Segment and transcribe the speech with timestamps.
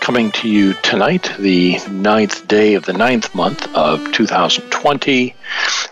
[0.00, 5.34] coming to you tonight, the ninth day of the ninth month of 2020,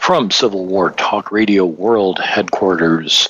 [0.01, 3.29] from Civil War Talk Radio World Headquarters,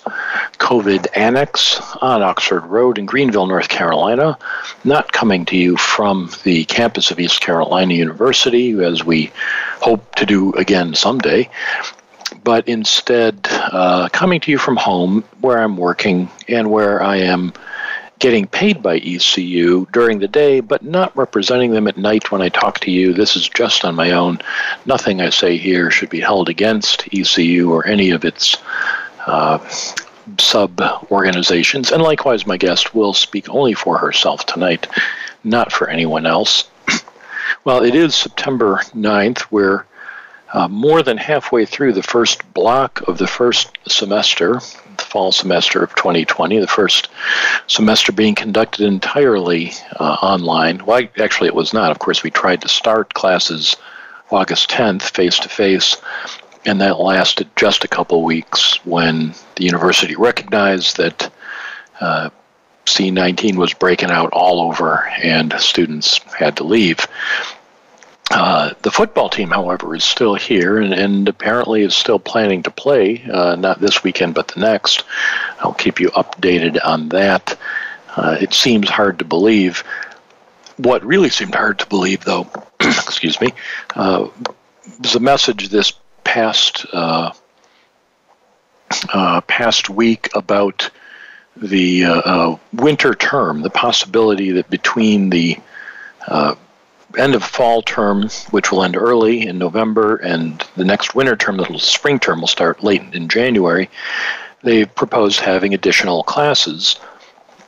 [0.58, 4.38] COVID Annex on Oxford Road in Greenville, North Carolina.
[4.84, 9.32] Not coming to you from the campus of East Carolina University, as we
[9.80, 11.50] hope to do again someday
[12.44, 17.52] but instead uh, coming to you from home where I'm working and where I am
[18.18, 22.48] getting paid by ECU during the day, but not representing them at night when I
[22.48, 23.12] talk to you.
[23.12, 24.40] This is just on my own.
[24.86, 28.56] Nothing I say here should be held against ECU or any of its
[29.26, 29.58] uh,
[30.38, 31.92] sub organizations.
[31.92, 34.86] And likewise, my guest will speak only for herself tonight,
[35.44, 36.68] not for anyone else.
[37.64, 39.46] well, it is September 9th.
[39.50, 39.84] We're
[40.52, 44.60] uh, more than halfway through the first block of the first semester,
[44.98, 47.08] the fall semester of 2020, the first
[47.66, 50.84] semester being conducted entirely uh, online.
[50.84, 51.90] Well, actually, it was not.
[51.90, 53.76] Of course, we tried to start classes
[54.30, 55.96] August 10th face to face,
[56.66, 61.32] and that lasted just a couple weeks when the university recognized that.
[62.00, 62.30] Uh,
[62.88, 67.06] C19 was breaking out all over, and students had to leave.
[68.30, 72.70] Uh, the football team, however, is still here and, and apparently is still planning to
[72.70, 75.04] play, uh, not this weekend, but the next.
[75.60, 77.58] I'll keep you updated on that.
[78.14, 79.82] Uh, it seems hard to believe.
[80.76, 82.46] What really seemed hard to believe, though,
[82.80, 83.52] excuse me,
[83.96, 84.28] uh,
[85.00, 85.94] was a message this
[86.24, 87.32] past uh,
[89.42, 90.90] past week about
[91.56, 95.58] the winter term, the possibility that between the
[97.16, 101.56] end of fall term, which will end early in November, and the next winter term,
[101.56, 103.88] the spring term, will start late in January.
[104.62, 106.98] They've proposed having additional classes.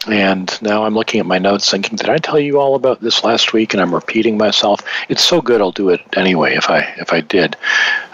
[0.08, 3.22] And now I'm looking at my notes thinking, did I tell you all about this
[3.22, 3.74] last week?
[3.74, 4.80] And I'm repeating myself.
[5.08, 7.56] It's so good, I'll do it anyway if I if I did.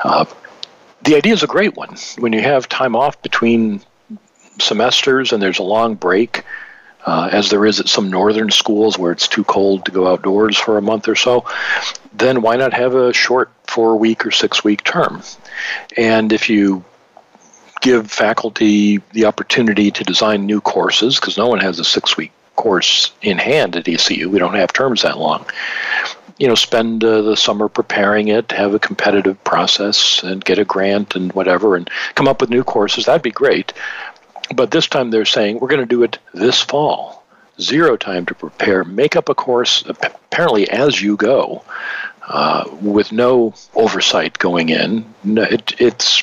[0.03, 0.25] Uh,
[1.03, 1.97] the idea is a great one.
[2.19, 3.82] When you have time off between
[4.58, 6.43] semesters and there's a long break,
[7.06, 10.59] uh, as there is at some northern schools where it's too cold to go outdoors
[10.59, 11.47] for a month or so,
[12.12, 15.22] then why not have a short four week or six week term?
[15.97, 16.84] And if you
[17.81, 22.33] give faculty the opportunity to design new courses, because no one has a six week
[22.56, 25.47] course in hand at ECU, we don't have terms that long.
[26.38, 30.65] You know, spend uh, the summer preparing it, have a competitive process, and get a
[30.65, 33.06] grant and whatever, and come up with new courses.
[33.06, 33.73] That'd be great.
[34.54, 37.24] But this time they're saying we're going to do it this fall.
[37.60, 38.84] Zero time to prepare.
[38.84, 41.64] Make up a course apparently as you go,
[42.28, 45.14] uh, with no oversight going in.
[45.24, 46.22] No, it, it's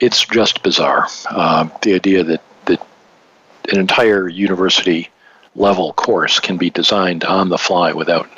[0.00, 1.08] it's just bizarre.
[1.28, 2.80] Uh, the idea that that
[3.70, 5.10] an entire university
[5.54, 8.28] level course can be designed on the fly without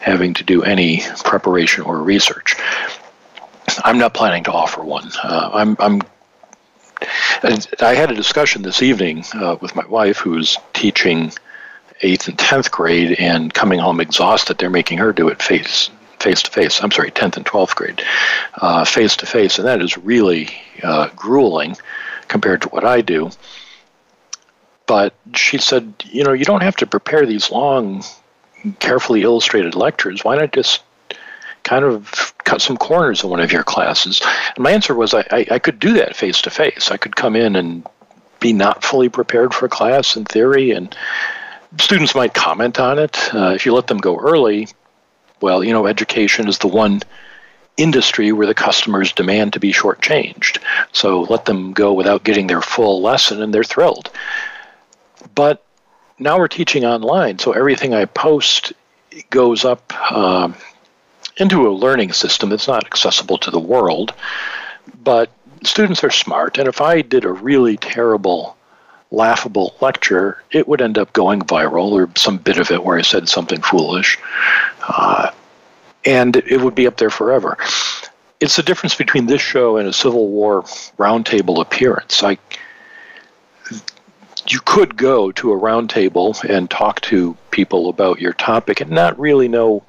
[0.00, 2.56] having to do any preparation or research.
[3.84, 5.10] I'm not planning to offer one.
[5.22, 6.02] Uh, I'm, I'm
[7.42, 11.32] I had a discussion this evening uh, with my wife, who's teaching
[12.02, 14.58] eighth and tenth grade and coming home exhausted.
[14.58, 16.82] They're making her do it face face to face.
[16.82, 18.02] I'm sorry, tenth and twelfth grade,
[18.86, 20.48] face to face, and that is really
[20.82, 21.76] uh, grueling
[22.28, 23.30] compared to what I do.
[24.86, 28.04] But she said, you know, you don't have to prepare these long,
[28.80, 30.24] carefully illustrated lectures.
[30.24, 30.82] Why not just
[31.62, 34.20] kind of cut some corners in one of your classes?
[34.54, 36.90] And my answer was I, I, I could do that face to face.
[36.90, 37.86] I could come in and
[38.40, 40.96] be not fully prepared for class in theory, and
[41.78, 43.34] students might comment on it.
[43.34, 44.68] Uh, if you let them go early,
[45.40, 47.02] well, you know, education is the one
[47.76, 50.58] industry where the customers demand to be shortchanged.
[50.92, 54.10] So let them go without getting their full lesson, and they're thrilled.
[55.34, 55.64] But
[56.18, 58.72] now we're teaching online, so everything I post
[59.30, 59.92] goes up.
[60.12, 60.54] Um,
[61.40, 64.12] into a learning system that's not accessible to the world.
[65.02, 65.30] But
[65.62, 68.56] students are smart, and if I did a really terrible,
[69.10, 73.02] laughable lecture, it would end up going viral, or some bit of it where I
[73.02, 74.18] said something foolish,
[74.88, 75.30] uh,
[76.04, 77.56] and it would be up there forever.
[78.40, 80.62] It's the difference between this show and a Civil War
[80.98, 82.22] roundtable appearance.
[82.22, 82.38] I,
[84.48, 89.18] you could go to a roundtable and talk to people about your topic and not
[89.18, 89.84] really know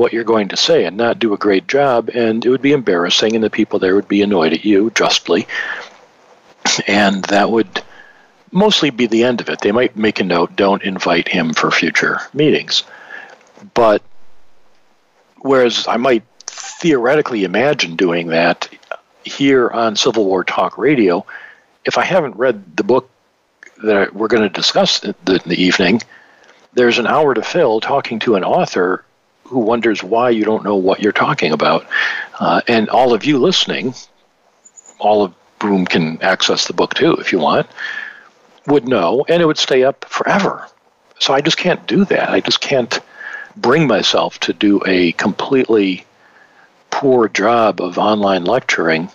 [0.00, 2.72] what you're going to say and not do a great job, and it would be
[2.72, 5.46] embarrassing, and the people there would be annoyed at you justly,
[6.86, 7.82] and that would
[8.50, 9.60] mostly be the end of it.
[9.60, 12.82] They might make a note, don't invite him for future meetings.
[13.74, 14.00] But
[15.36, 18.74] whereas I might theoretically imagine doing that
[19.24, 21.26] here on Civil War Talk Radio,
[21.84, 23.10] if I haven't read the book
[23.82, 26.00] that we're going to discuss in the, evening,
[26.72, 29.04] there's an hour to fill talking to an author
[29.50, 31.86] who wonders why you don't know what you're talking about.
[32.38, 33.92] Uh, and all of you listening,
[35.00, 37.66] all of whom can access the book too if you want,
[38.66, 40.66] would know, and it would stay up forever.
[41.18, 42.30] So I just can't do that.
[42.30, 43.00] I just can't
[43.56, 46.06] bring myself to do a completely
[46.90, 49.10] poor job of online lecturing.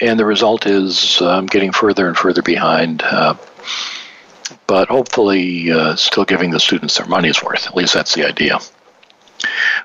[0.00, 3.02] And the result is uh, I'm getting further and further behind.
[3.02, 3.34] Uh,
[4.66, 7.66] but hopefully, uh, still giving the students their money's worth.
[7.66, 8.58] At least that's the idea.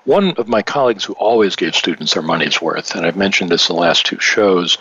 [0.03, 3.69] One of my colleagues who always gave students their money's worth, and I've mentioned this
[3.69, 4.77] in the last two shows,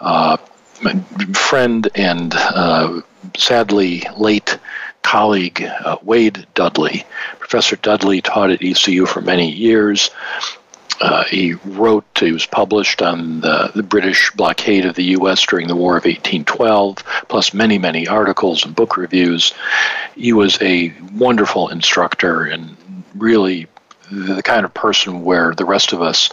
[0.00, 0.36] uh,
[0.82, 0.94] my
[1.34, 3.00] friend and uh,
[3.36, 4.58] sadly late
[5.02, 7.04] colleague uh, Wade Dudley.
[7.38, 10.10] Professor Dudley taught at ECU for many years.
[11.00, 15.44] Uh, he wrote, he was published on the, the, British blockade of the U.S.
[15.44, 16.98] during the War of 1812,
[17.28, 19.52] plus many, many articles and book reviews.
[20.14, 22.76] He was a wonderful instructor and
[23.16, 23.66] really
[24.10, 26.30] the kind of person where the rest of us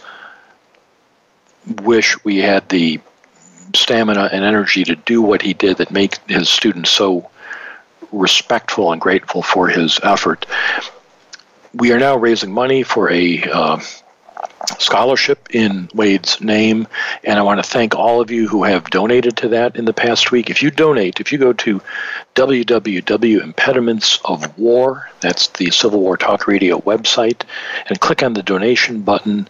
[1.82, 3.00] wish we had the
[3.74, 7.30] stamina and energy to do what he did that make his students so
[8.10, 10.46] respectful and grateful for his effort.
[11.74, 13.80] We are now raising money for a uh,
[14.78, 16.88] scholarship in Wade's name,
[17.24, 19.92] and I want to thank all of you who have donated to that in the
[19.92, 20.48] past week.
[20.50, 21.80] If you donate, if you go to
[22.34, 27.42] www.impedimentsofwar, that's the Civil War Talk Radio website,
[27.86, 29.48] and click on the donation button,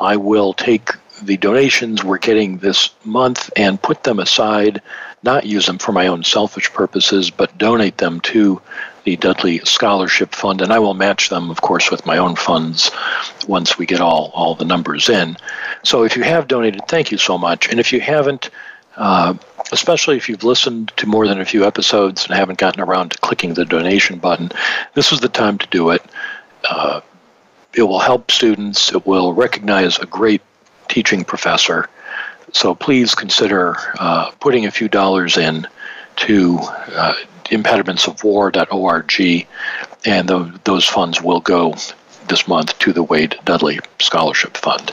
[0.00, 0.90] I will take
[1.22, 4.80] the donations we're getting this month and put them aside,
[5.22, 8.60] not use them for my own selfish purposes, but donate them to
[9.08, 12.90] the Dudley Scholarship Fund, and I will match them, of course, with my own funds
[13.46, 15.36] once we get all, all the numbers in.
[15.82, 17.70] So if you have donated, thank you so much.
[17.70, 18.50] And if you haven't,
[18.96, 19.34] uh,
[19.72, 23.18] especially if you've listened to more than a few episodes and haven't gotten around to
[23.18, 24.50] clicking the donation button,
[24.92, 26.04] this is the time to do it.
[26.68, 27.00] Uh,
[27.72, 28.92] it will help students.
[28.92, 30.42] It will recognize a great
[30.88, 31.88] teaching professor.
[32.52, 35.66] So please consider uh, putting a few dollars in
[36.16, 36.58] to
[36.92, 37.14] uh,
[37.48, 39.46] impedimentsofwar.org,
[40.04, 41.74] and the, those funds will go
[42.28, 44.92] this month to the Wade Dudley Scholarship Fund.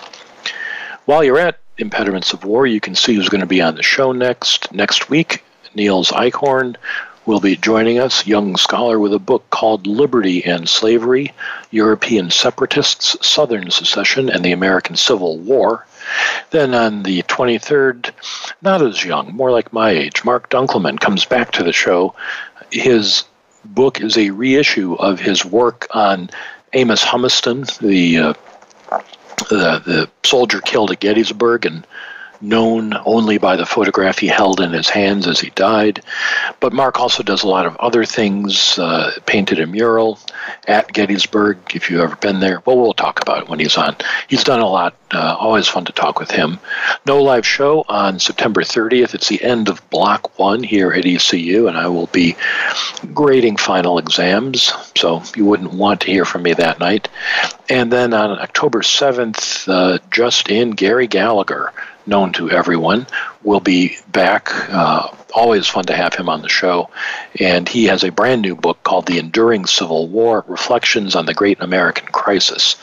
[1.06, 3.84] While you're at Impediments of War, you can see who's going to be on the
[3.84, 5.44] show next next week.
[5.76, 6.78] Niels Eichhorn
[7.26, 11.34] will be joining us, young scholar with a book called Liberty and Slavery
[11.72, 15.86] European Separatists, Southern Secession, and the American Civil War.
[16.52, 18.12] Then on the 23rd,
[18.62, 22.16] not as young, more like my age, Mark Dunkelman comes back to the show.
[22.72, 23.24] His
[23.64, 26.30] book is a reissue of his work on
[26.74, 28.34] Amos Humiston, the uh,
[29.50, 31.86] the, the soldier killed at Gettysburg and
[32.48, 36.02] known only by the photograph he held in his hands as he died.
[36.60, 40.20] But Mark also does a lot of other things, uh, painted a mural
[40.68, 42.62] at Gettysburg, if you've ever been there.
[42.66, 43.96] Well, we'll talk about it when he's on.
[44.28, 46.60] He's done a lot, uh, always fun to talk with him.
[47.06, 49.14] No live show on September 30th.
[49.14, 52.36] It's the end of block one here at ECU, and I will be
[53.14, 57.10] grading final exams, so you wouldn't want to hear from me that night.
[57.70, 61.74] And then on October 7th, uh, just in, Gary Gallagher
[62.06, 63.08] known to everyone,
[63.44, 64.50] will be back.
[64.70, 66.90] Uh, always fun to have him on the show.
[67.40, 71.34] And he has a brand new book called The Enduring Civil War Reflections on the
[71.34, 72.78] Great American Crisis.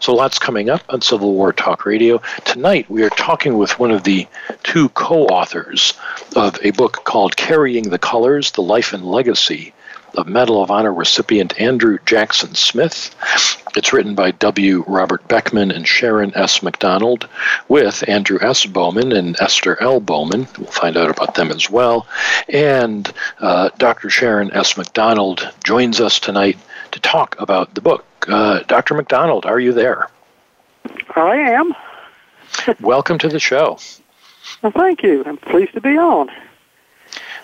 [0.00, 2.22] So lots coming up on Civil War Talk Radio.
[2.44, 4.28] Tonight, we are talking with one of the
[4.62, 5.94] two co authors
[6.36, 9.74] of a book called Carrying the Colors The Life and Legacy
[10.16, 13.14] of Medal of Honor recipient Andrew Jackson Smith.
[13.76, 14.84] It's written by W.
[14.86, 16.62] Robert Beckman and Sharon S.
[16.62, 17.28] McDonald,
[17.68, 18.64] with Andrew S.
[18.64, 20.00] Bowman and Esther L.
[20.00, 20.48] Bowman.
[20.58, 22.06] We'll find out about them as well.
[22.48, 24.08] And uh, Dr.
[24.08, 24.76] Sharon S.
[24.76, 26.58] McDonald joins us tonight
[26.92, 28.04] to talk about the book.
[28.26, 28.94] Uh, Dr.
[28.94, 30.08] McDonald, are you there?
[31.14, 31.74] I am.
[32.80, 33.78] Welcome to the show.
[34.62, 35.22] Well, thank you.
[35.26, 36.30] I'm pleased to be on.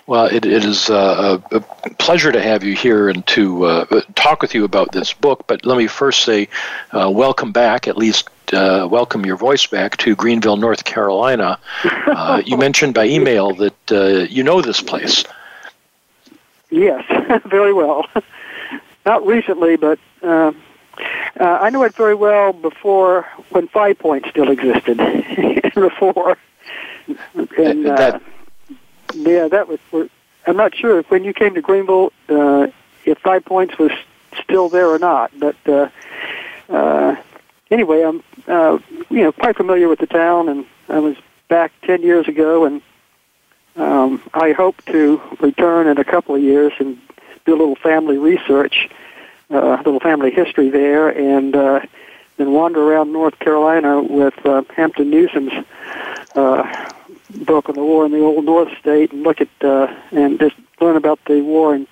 [0.05, 1.59] Well, it, it is uh, a,
[1.91, 5.45] pleasure to have you here and to uh, talk with you about this book.
[5.47, 6.49] But let me first say,
[6.91, 11.57] uh, welcome back, at least uh, welcome your voice back to Greenville, North Carolina.
[11.83, 15.23] Uh, you mentioned by email that uh, you know this place.
[16.69, 17.05] Yes,
[17.45, 18.05] very well.
[19.05, 20.51] Not recently, but Uh,
[21.39, 24.97] I know it very well before when Five Points still existed.
[25.75, 26.37] before,
[27.57, 28.21] and That-
[29.25, 29.79] yeah, that was.
[30.45, 32.67] I'm not sure if when you came to Greenville, uh,
[33.05, 33.91] if Five Points was
[34.41, 35.31] still there or not.
[35.39, 35.89] But uh,
[36.69, 37.15] uh,
[37.71, 41.15] anyway, I'm uh, you know quite familiar with the town, and I was
[41.47, 42.81] back ten years ago, and
[43.75, 46.99] um, I hope to return in a couple of years and
[47.45, 48.89] do a little family research,
[49.51, 51.81] uh, a little family history there, and uh,
[52.37, 55.65] then wander around North Carolina with uh, Hampton Newsome's
[56.35, 56.92] uh,
[57.45, 60.55] book on the war in the Old North State, and look at uh, and just
[60.79, 61.87] learn about the war in,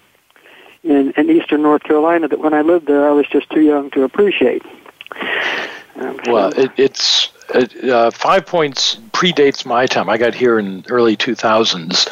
[0.84, 3.90] in in eastern North Carolina that when I lived there I was just too young
[3.92, 4.64] to appreciate.
[6.00, 10.10] Um, Well, so- it, it's it, uh, Five Points predates my time.
[10.10, 12.08] I got here in early 2000s,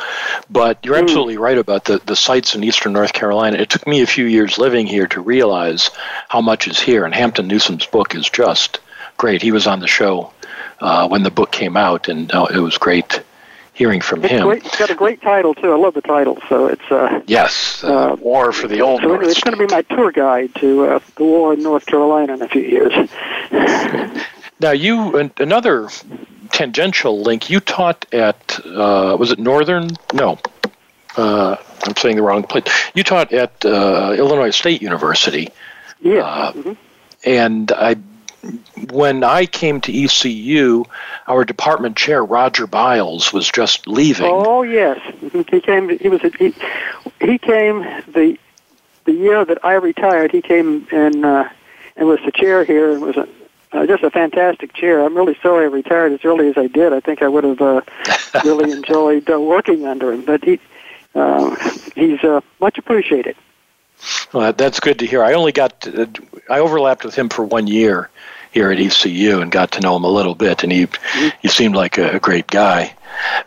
[0.50, 1.04] but you're Hmm.
[1.04, 3.58] absolutely right about the, the sites in eastern North Carolina.
[3.58, 5.92] It took me a few years living here to realize
[6.28, 8.80] how much is here, and Hampton Newsome's book is just
[9.16, 9.42] great.
[9.42, 10.32] He was on the show
[10.82, 13.22] uh, when the book came out, and uh, it was great
[13.74, 14.44] hearing from it's him.
[14.48, 14.66] great.
[14.66, 15.72] It's got a great title too.
[15.72, 16.38] I love the title.
[16.50, 19.26] So it's uh, Yes, uh, Uh, War for the Old so North.
[19.26, 22.42] it's going to be my tour guide to uh, the war in North Carolina in
[22.42, 22.94] a few years.
[24.62, 25.88] Now, you another
[26.52, 27.50] tangential link.
[27.50, 29.92] You taught at uh, was it Northern?
[30.14, 30.38] No,
[31.16, 31.56] uh,
[31.86, 32.66] I'm saying the wrong place.
[32.94, 35.48] You taught at uh, Illinois State University,
[36.02, 36.26] Yeah.
[36.26, 36.78] Uh, mhm.
[37.24, 37.96] and I.
[38.90, 40.86] When I came to ECU,
[41.28, 44.32] our department chair Roger Biles was just leaving.
[44.32, 45.00] Oh yes,
[45.50, 45.98] he came.
[46.00, 46.22] He was.
[46.38, 46.54] He,
[47.20, 48.38] he came the
[49.06, 50.32] the year that I retired.
[50.32, 51.50] He came and uh,
[51.98, 53.28] and was the chair here and was a,
[53.72, 55.04] uh, just a fantastic chair.
[55.04, 56.94] I'm really sorry I retired as early as I did.
[56.94, 57.82] I think I would have uh,
[58.44, 60.24] really enjoyed uh, working under him.
[60.24, 60.60] But he
[61.14, 61.56] uh,
[61.96, 63.36] he's uh, much appreciated.
[64.34, 65.24] Well, that's good to hear.
[65.24, 66.10] I only got to,
[66.50, 68.10] I overlapped with him for one year
[68.52, 70.88] here at ECU and got to know him a little bit, and he
[71.42, 72.96] he seemed like a, a great guy.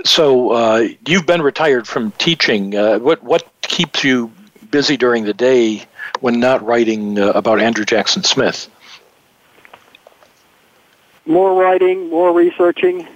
[0.04, 2.76] So uh, you've been retired from teaching.
[2.76, 4.30] Uh, what what keeps you
[4.70, 5.84] busy during the day
[6.20, 8.68] when not writing uh, about Andrew Jackson Smith?
[11.26, 13.06] more writing, more researching.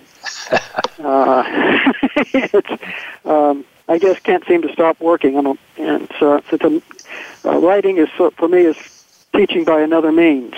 [0.99, 1.43] uh,
[2.17, 2.83] it's,
[3.25, 5.37] um, I just can't seem to stop working.
[5.39, 6.83] I'm a, and so, so the,
[7.45, 8.77] uh, writing is for me is
[9.33, 10.55] teaching by another means,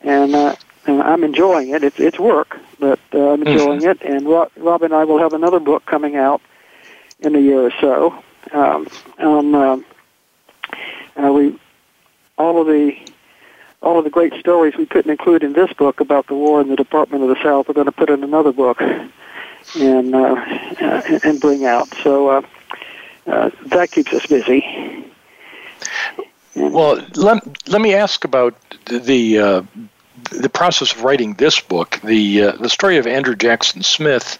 [0.00, 0.54] and, uh,
[0.86, 1.82] and I'm enjoying it.
[1.82, 4.00] It's it's work, but uh, I'm enjoying it.
[4.02, 6.40] And Rob, Rob and I will have another book coming out
[7.20, 8.22] in a year or so.
[8.52, 8.86] Um,
[9.18, 9.84] um,
[11.16, 11.58] uh, we
[12.38, 12.96] all of the
[13.82, 16.68] all of the great stories we couldn't include in this book about the war in
[16.68, 18.80] the Department of the South, we're going to put in another book
[19.74, 20.34] and uh,
[20.80, 21.88] uh, and bring out.
[22.02, 22.42] So uh,
[23.26, 25.04] uh, that keeps us busy.
[26.54, 28.56] Well, let, let me ask about
[28.86, 29.66] the
[30.30, 32.00] the process of writing this book.
[32.02, 34.38] The the story of Andrew Jackson Smith,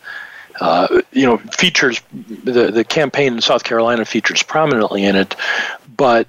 [0.61, 5.37] uh, you know, features the the campaign in South Carolina features prominently in it,
[5.97, 6.29] but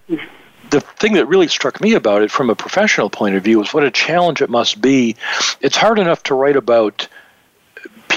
[0.69, 3.73] the thing that really struck me about it from a professional point of view is
[3.73, 5.15] what a challenge it must be.
[5.61, 7.07] It's hard enough to write about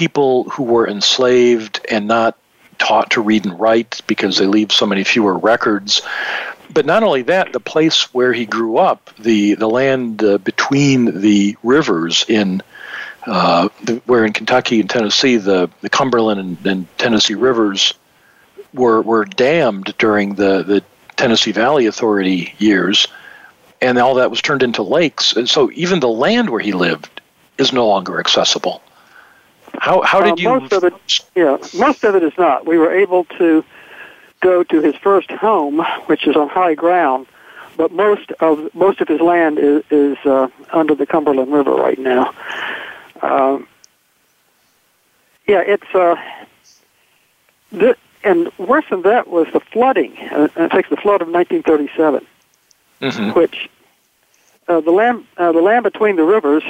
[0.01, 2.35] people who were enslaved and not
[2.79, 6.01] taught to read and write because they leave so many fewer records.
[6.73, 11.21] But not only that, the place where he grew up, the the land uh, between
[11.21, 12.63] the rivers in
[13.27, 17.93] uh, the, where in Kentucky and Tennessee, the, the Cumberland and, and Tennessee rivers
[18.73, 20.83] were were dammed during the, the
[21.17, 23.07] Tennessee Valley Authority years,
[23.83, 25.35] and all that was turned into lakes.
[25.35, 27.21] And so even the land where he lived
[27.59, 28.81] is no longer accessible.
[29.79, 30.49] How how did Uh, you?
[30.61, 32.67] most of it- yeah, most of it is not.
[32.67, 33.65] We were able to
[34.41, 37.27] go to his first home, which is on high ground,
[37.77, 41.99] but most of most of his land is, is uh, under the Cumberland River right
[41.99, 42.33] now.
[43.23, 43.67] Um,
[45.47, 46.17] yeah, it's uh,
[47.73, 50.17] the, and worse than that was the flooding.
[50.31, 52.27] Uh, in fact, the flood of 1937
[53.01, 53.35] Mhm.
[53.35, 53.71] which
[54.69, 56.63] uh, the land uh, the land between the rivers.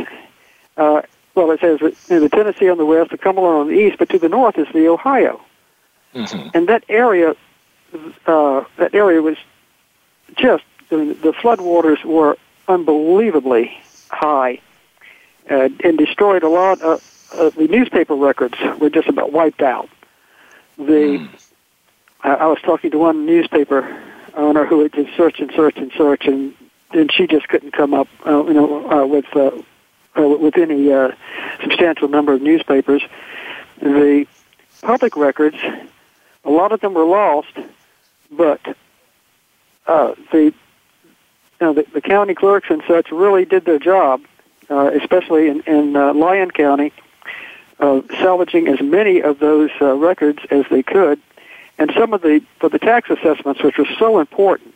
[0.77, 1.03] Uh,
[1.35, 3.99] well, it says you know, the Tennessee on the west, the Cumberland on the east,
[3.99, 5.41] but to the north is the Ohio,
[6.15, 6.51] Mhm.
[6.55, 7.35] and that area
[8.27, 9.37] uh, that area was
[10.37, 12.37] just I mean, the floodwaters were
[12.69, 13.77] unbelievably
[14.11, 14.61] high
[15.51, 19.89] uh, and destroyed a lot of, of the newspaper records were just about wiped out.
[20.79, 21.29] The
[22.23, 24.01] I I was talking to one newspaper
[24.35, 26.55] owner who had just searched and searched and searched, and
[26.93, 29.51] and she just couldn't come up, uh, you know, uh, with uh,
[30.19, 31.13] uh, with any uh,
[31.63, 33.03] substantial number of newspapers.
[33.81, 34.27] The
[34.83, 35.57] public records,
[36.45, 37.57] a lot of them were lost,
[38.31, 38.61] but
[39.87, 40.53] uh, the
[41.61, 44.23] know, the, the county clerks and such really did their job,
[44.69, 46.93] uh, especially in, in uh, Lyon County,
[47.79, 51.21] uh, salvaging as many of those uh, records as they could,
[51.79, 54.75] and some of the for the tax assessments, which were so important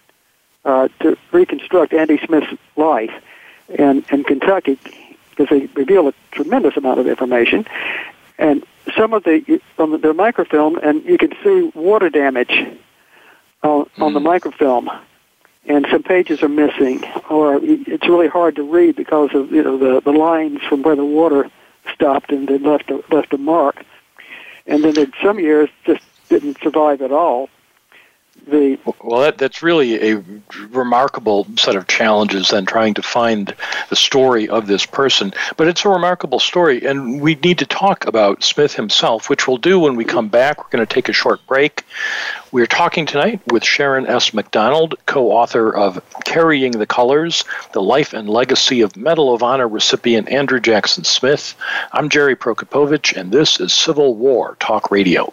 [0.65, 3.13] uh, to reconstruct Andy Smith's life
[3.69, 4.79] in, in Kentucky,
[5.35, 7.67] because they reveal a tremendous amount of information,
[8.39, 8.65] and
[8.97, 12.53] some of the on the, the microfilm, and you can see water damage
[13.63, 14.27] on, on the hmm.
[14.27, 14.91] microfilm
[15.67, 19.79] and some pages are missing, or it's really hard to read because of you know
[19.79, 21.51] the the lines from where the water
[21.93, 23.85] stopped and then left a, left a mark.
[24.67, 27.49] And then in some years just didn't survive at all.
[28.47, 30.23] The well, that, that's really a
[30.69, 32.49] remarkable set of challenges.
[32.49, 33.55] Then trying to find
[33.89, 38.07] the story of this person, but it's a remarkable story, and we need to talk
[38.07, 40.59] about Smith himself, which we'll do when we come back.
[40.59, 41.85] We're going to take a short break.
[42.53, 44.35] We're talking tonight with Sharon S.
[44.35, 49.69] McDonald, co author of Carrying the Colors The Life and Legacy of Medal of Honor
[49.69, 51.55] recipient Andrew Jackson Smith.
[51.93, 55.33] I'm Jerry Prokopowicz, and this is Civil War Talk Radio.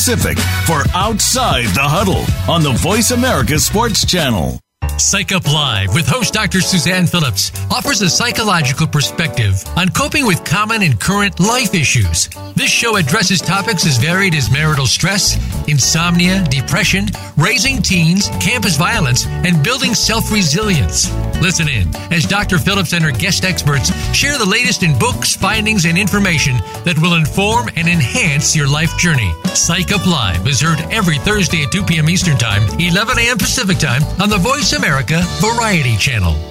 [0.01, 4.59] for Outside the Huddle on the Voice America Sports Channel.
[4.97, 6.59] Psych Up Live with host Dr.
[6.59, 12.29] Suzanne Phillips offers a psychological perspective on coping with common and current life issues.
[12.55, 17.05] This show addresses topics as varied as marital stress, insomnia, depression,
[17.37, 21.11] raising teens, campus violence, and building self resilience.
[21.41, 22.57] Listen in as Dr.
[22.57, 27.13] Phillips and her guest experts share the latest in books, findings, and information that will
[27.13, 29.31] inform and enhance your life journey.
[29.55, 32.09] Psych Up Live is heard every Thursday at 2 p.m.
[32.09, 33.37] Eastern Time, 11 a.m.
[33.37, 36.50] Pacific Time on the Voice America Variety Channel.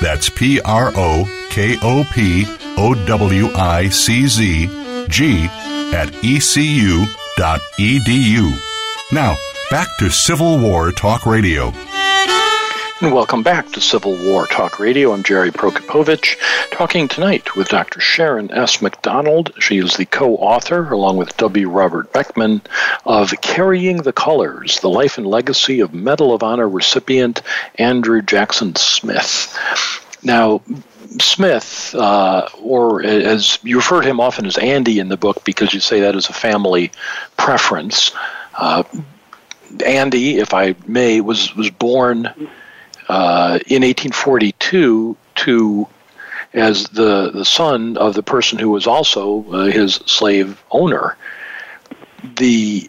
[0.00, 2.44] That's P R O K O P
[2.76, 4.66] O W I C Z
[5.08, 5.46] G
[5.92, 7.06] at ecu.edu.
[9.12, 9.36] Now,
[9.70, 11.72] back to Civil War Talk Radio.
[13.02, 15.14] And welcome back to Civil War Talk Radio.
[15.14, 16.36] I'm Jerry Prokopowicz,
[16.70, 17.98] talking tonight with Dr.
[17.98, 18.82] Sharon S.
[18.82, 19.54] McDonald.
[19.58, 21.70] She is the co author, along with W.
[21.70, 22.60] Robert Beckman,
[23.06, 27.40] of Carrying the Colors The Life and Legacy of Medal of Honor recipient
[27.76, 29.58] Andrew Jackson Smith.
[30.22, 30.60] Now,
[31.18, 35.72] Smith, uh, or as you refer to him often as Andy in the book because
[35.72, 36.92] you say that is a family
[37.38, 38.12] preference.
[38.58, 38.82] Uh,
[39.86, 42.28] Andy, if I may, was was born
[43.10, 45.88] uh, in 1842 to
[46.54, 51.16] as the the son of the person who was also uh, his slave owner.
[52.36, 52.88] The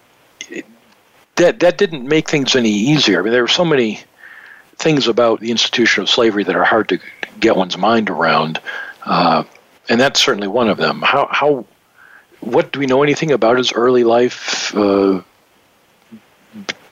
[1.37, 3.19] that that didn't make things any easier.
[3.19, 3.99] I mean, there were so many
[4.75, 6.99] things about the institution of slavery that are hard to
[7.39, 8.61] get one's mind around,
[9.05, 9.43] uh,
[9.89, 11.01] and that's certainly one of them.
[11.01, 11.65] How how
[12.41, 15.21] what do we know anything about his early life uh,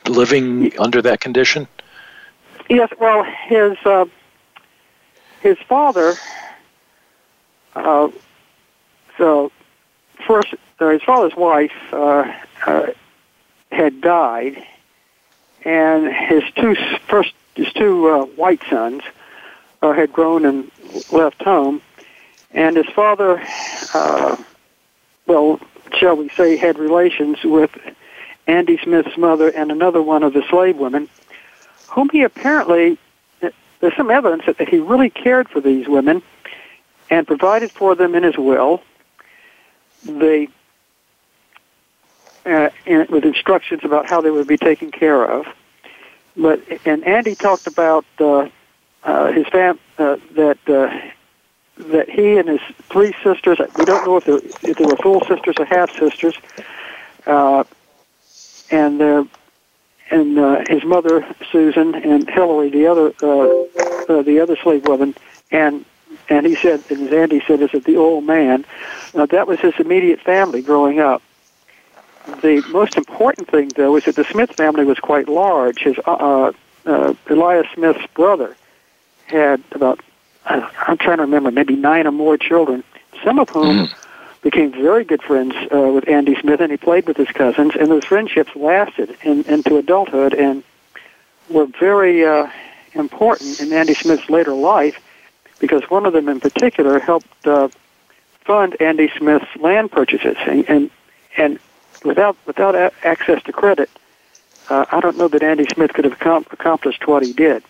[0.08, 1.68] living under that condition?
[2.70, 4.06] Yes, well, his uh,
[5.42, 6.14] his father.
[7.76, 8.10] Uh,
[9.18, 9.52] so,
[10.28, 12.32] first, uh, his father's wife uh,
[12.66, 12.88] uh,
[13.72, 14.64] had died,
[15.66, 16.76] and his two
[17.08, 19.02] first his two uh, white sons
[19.82, 20.72] uh, had grown and
[21.12, 21.82] left home,
[22.52, 23.42] and his father,
[23.96, 24.38] uh,
[25.26, 25.60] well,
[25.98, 27.72] shall we say, had relations with
[28.48, 31.10] Andy Smith's mother and another one of the slave women,
[31.90, 32.98] whom he apparently
[33.80, 36.22] there's some evidence that he really cared for these women
[37.10, 38.82] and provided for them in his will.
[40.04, 40.50] They
[42.46, 45.46] uh, in, with instructions about how they would be taken care of.
[46.36, 48.50] But and Andy talked about uh,
[49.04, 50.90] uh, his fam uh, that uh,
[51.78, 53.60] that he and his three sisters.
[53.78, 56.36] We don't know if they, if they were full sisters or half sisters.
[57.26, 57.64] Uh,
[58.72, 59.26] and uh,
[60.12, 65.16] and uh, his mother Susan and Hillary, the other uh, uh, the other slave woman,
[65.52, 65.86] and
[66.30, 68.66] and he said, and as Andy said, is that the old man.
[69.14, 71.22] Uh, that was his immediate family growing up.
[72.42, 75.80] The most important thing, though, is that the Smith family was quite large.
[75.80, 76.52] His uh,
[76.86, 78.56] uh, Elias Smith's brother
[79.26, 80.00] had about
[80.46, 82.84] I'm trying to remember, maybe nine or more children,
[83.24, 83.90] some of whom.
[84.42, 87.92] Became very good friends uh, with Andy Smith, and he played with his cousins, and
[87.92, 90.64] those friendships lasted in, into adulthood and
[91.50, 92.48] were very uh,
[92.94, 95.02] important in Andy Smith's later life
[95.60, 97.68] because one of them in particular helped uh,
[98.46, 100.92] fund Andy Smith's land purchases, and and,
[101.38, 101.60] and
[102.06, 103.90] without without a- access to credit,
[104.70, 107.62] uh, I don't know that Andy Smith could have com- accomplished what he did.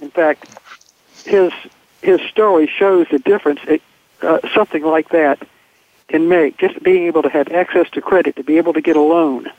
[0.00, 0.44] In fact,
[1.24, 1.52] his
[2.02, 3.60] his story shows the difference.
[3.68, 3.82] It,
[4.22, 5.38] uh, something like that
[6.10, 6.58] can make.
[6.58, 9.50] Just being able to have access to credit, to be able to get a loan,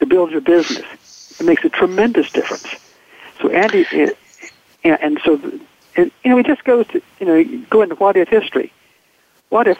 [0.00, 0.86] to build your business,
[1.38, 2.66] it makes a tremendous difference.
[3.40, 4.16] So Andy, it,
[4.84, 5.40] and so,
[5.96, 8.72] and, you know, it just goes to, you know, go into what if history.
[9.50, 9.78] What if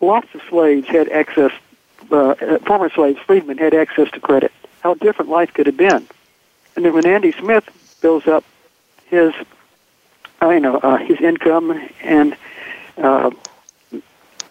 [0.00, 1.52] lots of slaves had access,
[2.10, 4.52] uh, former slaves, freedmen had access to credit?
[4.80, 6.06] How different life could have been.
[6.76, 7.68] And then when Andy Smith
[8.00, 8.44] builds up
[9.06, 9.32] his,
[10.42, 12.36] uh, you know, uh, his income and
[12.98, 13.30] uh,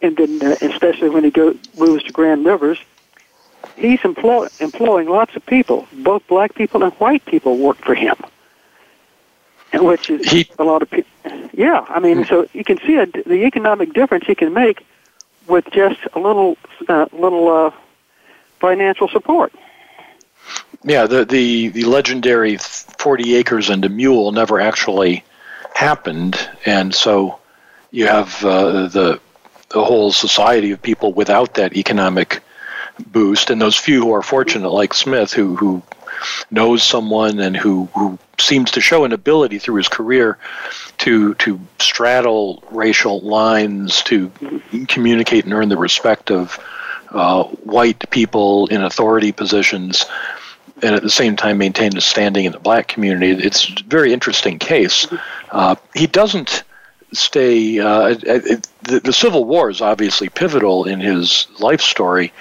[0.06, 2.80] and then uh, especially when he go, moves to Grand Rivers,
[3.76, 5.88] he's employ, employing lots of people.
[5.92, 8.16] Both black people and white people work for him,
[9.74, 11.12] which is he, a lot of people.
[11.54, 14.86] Yeah, I mean, so you can see a, the economic difference he can make
[15.48, 17.72] with just a little, uh, little uh,
[18.60, 19.54] financial support.
[20.84, 25.24] Yeah, the, the the legendary forty acres and a mule never actually
[25.74, 27.40] happened, and so
[27.90, 29.20] you have uh, the
[29.76, 32.42] the whole society of people without that economic
[33.08, 35.84] boost, and those few who are fortunate, like Smith, who who
[36.50, 40.38] knows someone and who who seems to show an ability through his career
[41.00, 44.32] to to straddle racial lines, to
[44.88, 46.58] communicate and earn the respect of
[47.10, 50.06] uh, white people in authority positions,
[50.84, 53.32] and at the same time maintain a standing in the black community.
[53.46, 55.06] It's a very interesting case.
[55.52, 56.64] Uh, he doesn't
[57.16, 57.80] stay.
[57.80, 62.34] Uh, the, the Civil War is obviously pivotal in his life story.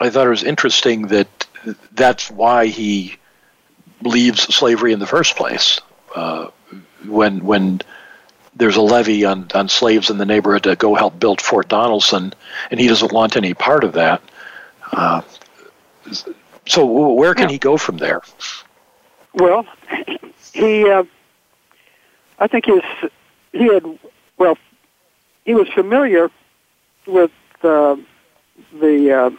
[0.00, 1.46] I thought it was interesting that
[1.92, 3.16] that's why he
[4.02, 5.80] leaves slavery in the first place.
[6.14, 6.48] Uh,
[7.06, 7.80] when when
[8.54, 12.32] there's a levy on, on slaves in the neighborhood to go help build Fort Donelson,
[12.70, 14.22] and he doesn't want any part of that.
[14.92, 15.22] Uh,
[16.66, 17.52] so where can yeah.
[17.52, 18.20] he go from there?
[19.34, 19.66] Well,
[20.52, 21.04] he, uh,
[22.38, 22.82] I think his
[23.52, 23.98] he had
[24.38, 24.58] well,
[25.44, 26.30] he was familiar
[27.06, 27.30] with
[27.62, 27.96] uh,
[28.80, 29.30] the uh,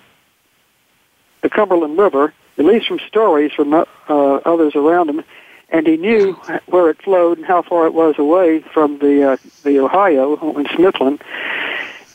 [1.42, 5.24] the Cumberland River, at least from stories from uh, others around him,
[5.70, 6.34] and he knew
[6.68, 10.66] where it flowed and how far it was away from the uh, the Ohio in
[10.66, 11.22] Smithland,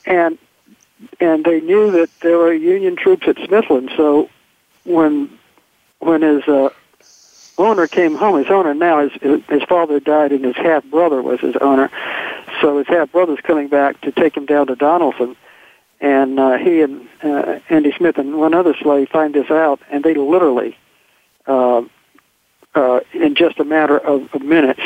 [0.07, 0.39] and
[1.21, 3.95] and they knew that there were Union troops at Smithland.
[3.97, 4.31] So
[4.85, 5.39] when
[5.99, 6.71] when his uh,
[7.59, 8.38] owner came home.
[8.38, 11.90] His owner now, his his father died, and his half brother was his owner.
[12.61, 15.37] So his half brother's coming back to take him down to Donelson,
[16.01, 20.05] and uh, he and uh, Andy Smith and one other slave find this out, and
[20.05, 20.77] they literally,
[21.47, 21.83] uh,
[22.75, 24.81] uh, in just a matter of, of minutes,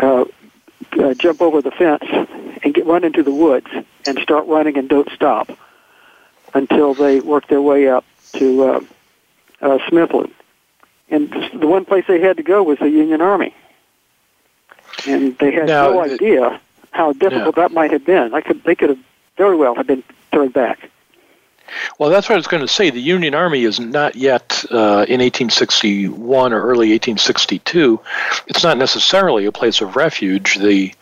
[0.00, 0.24] uh,
[0.98, 2.04] uh, jump over the fence
[2.62, 3.68] and get run into the woods
[4.06, 5.50] and start running and don't stop
[6.54, 8.80] until they work their way up to uh,
[9.60, 10.32] uh, Smithland
[11.12, 13.54] and the one place they had to go was the Union Army,
[15.06, 17.68] and they had now, no idea how difficult yeah.
[17.68, 18.34] that might have been.
[18.34, 18.98] I could they could have
[19.36, 20.88] very well have been turned back.
[21.98, 22.90] Well, that's what I was going to say.
[22.90, 28.00] The Union Army is not yet uh, in 1861 or early 1862.
[28.46, 30.56] It's not necessarily a place of refuge.
[30.56, 30.94] The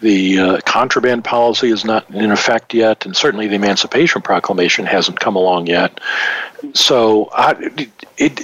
[0.00, 5.20] the uh, contraband policy is not in effect yet, and certainly the Emancipation Proclamation hasn't
[5.20, 6.00] come along yet.
[6.72, 8.40] So, I, it,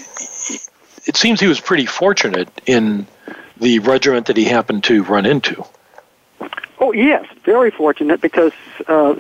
[1.07, 3.07] it seems he was pretty fortunate in
[3.57, 5.65] the regiment that he happened to run into.
[6.79, 8.53] Oh yes, very fortunate because
[8.87, 9.15] uh,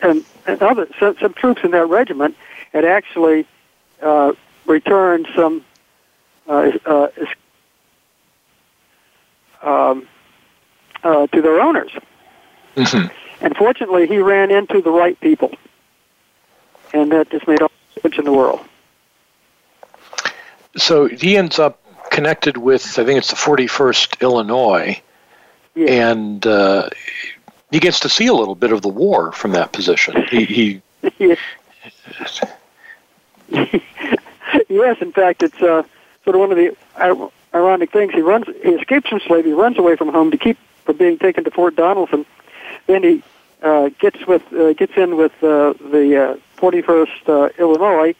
[0.00, 2.36] and, and other some, some troops in that regiment
[2.72, 3.46] had actually
[4.00, 4.32] uh,
[4.64, 5.64] returned some
[6.48, 7.08] uh, uh,
[9.62, 10.08] um,
[11.02, 11.90] uh, to their owners.
[12.76, 13.44] Mm-hmm.
[13.44, 15.54] And fortunately, he ran into the right people,
[16.92, 18.60] and that just made all the difference in the world.
[20.76, 25.00] So he ends up connected with, I think it's the 41st Illinois,
[25.74, 26.10] Yeah.
[26.10, 26.88] and uh,
[27.70, 30.24] he gets to see a little bit of the war from that position.
[30.30, 30.82] He, he
[31.18, 31.38] yes,
[34.68, 34.96] yes.
[35.00, 35.82] In fact, it's uh,
[36.24, 36.76] sort of one of the
[37.54, 38.12] ironic things.
[38.12, 41.18] He runs, he escapes from slavery, he runs away from home to keep from being
[41.18, 42.24] taken to Fort Donelson.
[42.86, 43.22] Then he
[43.62, 48.14] uh, gets with uh, gets in with uh, the uh, 41st uh, Illinois,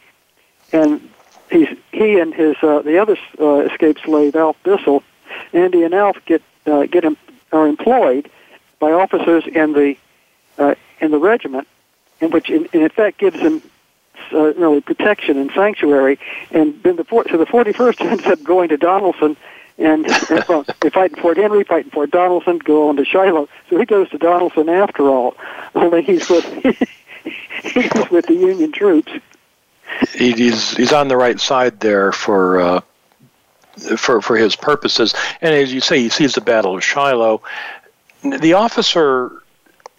[0.73, 1.09] and
[1.49, 5.03] he's he and his uh, the other uh, escaped slave Alf Bissell,
[5.53, 7.17] Andy and Alf get uh, get him
[7.51, 8.29] are employed
[8.79, 9.95] by officers in the
[10.57, 11.67] uh, in the regiment,
[12.21, 13.61] in which in, in effect gives them
[14.33, 16.19] uh, really protection and sanctuary.
[16.51, 19.35] And then the for- so the 41st ends up going to Donelson.
[19.77, 23.49] And and, well, they fight in Fort Henry, fighting Fort Donelson, go on to Shiloh.
[23.69, 25.35] So he goes to Donelson after all.
[25.73, 26.45] Only he's with
[27.63, 29.11] he's with the Union troops.
[30.13, 32.81] He- he's he's on the right side there for uh,
[33.97, 35.13] for for his purposes.
[35.41, 37.41] And as you say, he sees the Battle of Shiloh.
[38.23, 39.41] The officer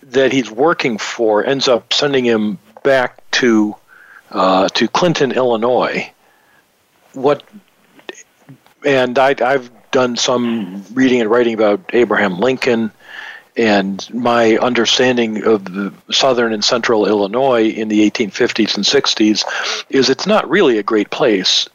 [0.03, 3.77] that he's working for ends up sending him back to
[4.31, 6.11] uh, to Clinton, Illinois.
[7.13, 7.43] What?
[8.85, 12.93] And I, I've done some reading and writing about Abraham Lincoln.
[13.57, 19.45] And my understanding of the southern and central Illinois in the 1850s and 60s
[19.89, 21.69] is it's not really a great place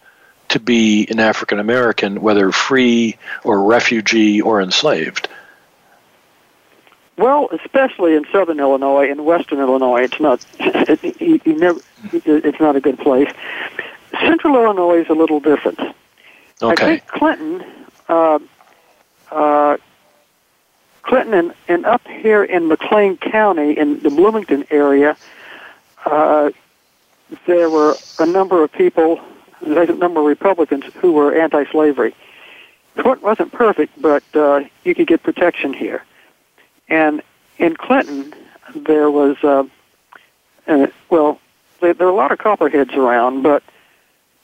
[0.49, 5.27] to be an African American, whether free or refugee or enslaved.
[7.17, 10.45] Well, especially in southern Illinois and western Illinois, it's not.
[10.59, 11.79] It, you, you never.
[12.11, 13.31] It's not a good place.
[14.19, 15.79] Central Illinois is a little different.
[15.79, 15.93] Okay.
[16.61, 17.63] I think Clinton,
[18.09, 18.39] uh,
[19.31, 19.77] uh,
[21.11, 25.17] Clinton, and, and up here in McLean County in the Bloomington area,
[26.05, 26.51] uh,
[27.45, 29.19] there were a number of people,
[29.59, 32.15] a number of Republicans who were anti-slavery.
[32.97, 36.01] Clinton wasn't perfect, but uh, you could get protection here.
[36.87, 37.21] And
[37.57, 38.33] in Clinton,
[38.73, 39.65] there was, uh,
[40.65, 41.41] uh, well,
[41.81, 43.63] there, there were a lot of copperheads around, but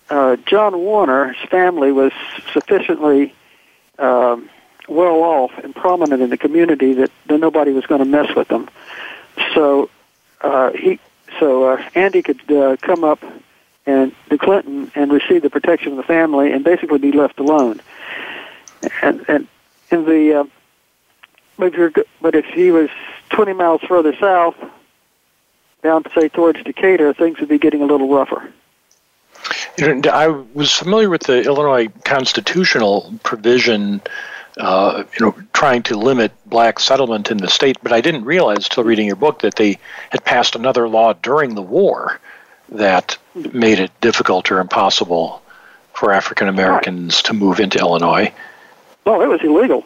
[0.10, 2.12] uh, John Warner's family was
[2.52, 3.34] sufficiently
[4.00, 4.50] um,
[4.88, 8.48] well off and prominent in the community that, that nobody was going to mess with
[8.48, 8.70] them.
[9.54, 9.90] So
[10.42, 11.00] uh, he,
[11.40, 13.24] so uh, Andy could uh, come up
[13.86, 17.82] and to Clinton and receive the protection of the family and basically be left alone.
[19.02, 19.48] And and
[19.90, 20.44] in the uh,
[21.58, 22.90] but if, you're, but if he was
[23.30, 24.56] 20 miles further south,
[25.82, 28.52] down say towards Decatur, things would be getting a little rougher.
[29.80, 34.02] I was familiar with the Illinois constitutional provision,
[34.60, 38.68] uh, you know, trying to limit black settlement in the state, but I didn't realize
[38.68, 39.78] till reading your book that they
[40.10, 42.20] had passed another law during the war
[42.70, 43.18] that
[43.54, 45.42] made it difficult or impossible
[45.94, 48.32] for African Americans to move into Illinois.
[49.06, 49.86] Well, it was illegal.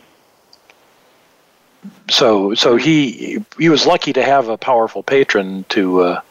[2.10, 6.21] So, so he he was lucky to have a powerful patron to uh,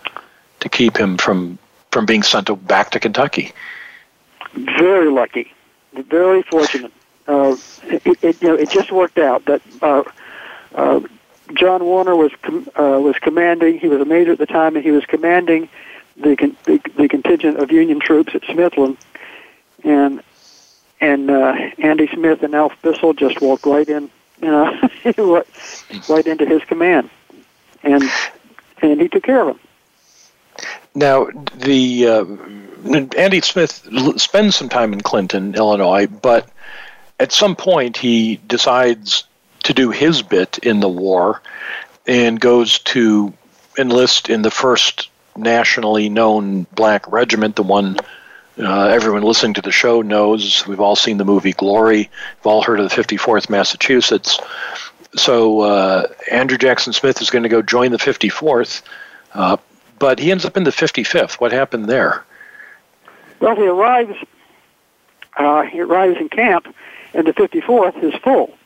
[0.61, 1.59] to keep him from
[1.91, 3.53] from being sent to, back to Kentucky.
[4.55, 5.53] Very lucky,
[5.93, 6.93] very fortunate.
[7.27, 7.57] Uh,
[8.41, 10.03] you know, it just worked out that uh,
[10.75, 11.01] uh,
[11.55, 13.79] John Warner was com- uh, was commanding.
[13.79, 15.69] He was a major at the time, and he was commanding
[16.17, 18.97] the con- the, the contingent of Union troops at Smithland,
[19.85, 20.23] and
[21.01, 24.11] and uh, Andy Smith and Alf Bissell just walked right in,
[24.43, 24.91] you know,
[26.09, 27.11] right into his command,
[27.83, 28.05] and
[28.83, 29.61] and he took care of them.
[30.95, 32.25] Now, the uh,
[33.17, 36.49] Andy Smith spends some time in Clinton, Illinois, but
[37.21, 39.25] at some point he decides
[39.63, 41.41] to do his bit in the war
[42.07, 43.33] and goes to
[43.79, 47.97] enlist in the first nationally known black regiment, the one
[48.59, 50.67] uh, everyone listening to the show knows.
[50.67, 52.11] We've all seen the movie Glory.
[52.39, 54.39] We've all heard of the 54th Massachusetts.
[55.15, 58.83] So uh, Andrew Jackson Smith is going to go join the 54th.
[59.33, 59.57] Uh,
[59.99, 61.35] but he ends up in the 55th.
[61.35, 62.25] What happened there?
[63.39, 64.17] Well, he arrives.
[65.37, 66.75] Uh, he arrives in camp,
[67.15, 68.57] and the 54th is full.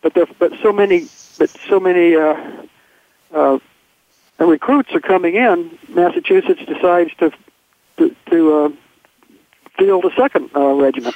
[0.00, 2.34] But there, but so many, but so many uh,
[3.32, 3.58] uh,
[4.38, 5.78] recruits are coming in.
[5.88, 7.32] Massachusetts decides to
[7.98, 8.70] to, to uh,
[9.78, 11.14] field a second uh, regiment,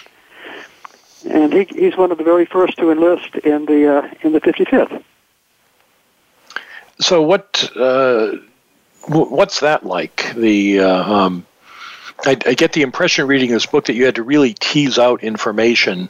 [1.28, 4.40] and he, he's one of the very first to enlist in the uh, in the
[4.40, 5.02] 55th.
[7.00, 8.36] So what uh,
[9.08, 10.32] what's that like?
[10.34, 11.46] The uh, um,
[12.24, 15.22] I, I, get the impression reading this book that you had to really tease out
[15.22, 16.08] information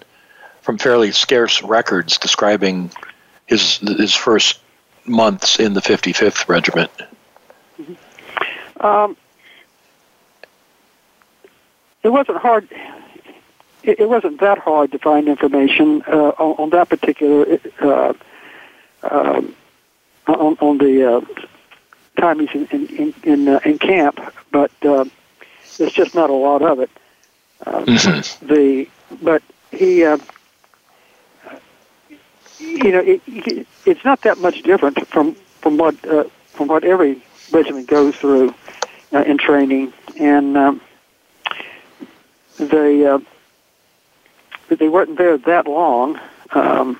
[0.67, 2.91] from fairly scarce records describing
[3.47, 4.59] his his first
[5.07, 6.91] months in the 55th Regiment.
[7.81, 8.85] Mm-hmm.
[8.85, 9.17] Um,
[12.03, 12.69] it wasn't hard.
[13.85, 18.13] It, it, wasn't that hard to find information uh, on, on, that particular uh,
[19.05, 19.55] um,
[20.27, 21.21] on, on the uh,
[22.21, 24.19] time he's in in in, uh, in camp,
[24.51, 25.05] but uh,
[25.79, 26.91] there's just not a lot of it.
[27.65, 28.47] Um, mm-hmm.
[28.47, 28.89] The
[29.23, 30.19] but he, uh,
[32.59, 36.85] you know, it, it, it's not that much different from from what uh, from what
[36.85, 38.55] every regiment goes through
[39.13, 40.81] uh, in training, and um,
[42.59, 43.19] they uh,
[44.69, 46.19] they weren't there that long.
[46.53, 46.99] Um,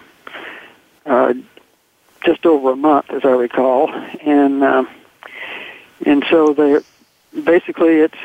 [1.05, 1.35] uh,
[2.25, 4.85] just over a month, as I recall, and uh,
[6.05, 6.81] and so they
[7.41, 8.19] basically it's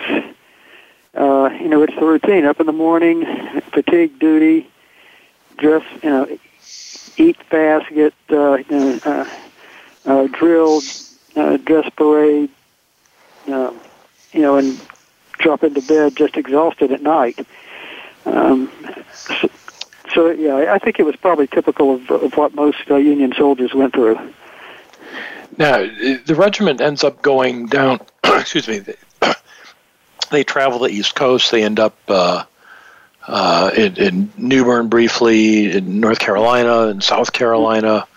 [1.16, 2.46] uh, you know it's the routine.
[2.46, 3.26] Up in the morning,
[3.72, 4.68] fatigue duty,
[5.58, 6.40] dress, you know,
[7.18, 9.30] eat fast, get uh, uh,
[10.06, 10.84] uh, drilled,
[11.36, 12.50] uh, dress parade,
[13.48, 13.74] uh,
[14.32, 14.80] you know, and
[15.40, 17.46] drop into bed just exhausted at night.
[18.26, 18.72] Um,
[19.14, 19.50] so,
[20.14, 23.74] so yeah, I think it was probably typical of, of what most uh, Union soldiers
[23.74, 24.20] went through.
[25.58, 28.00] Now, the regiment ends up going down.
[28.24, 28.80] excuse me.
[28.80, 28.96] They,
[30.32, 31.52] they, travel the East Coast.
[31.52, 32.44] They end up uh,
[33.28, 38.08] uh, in, in, New Bern briefly, in North Carolina, in South Carolina,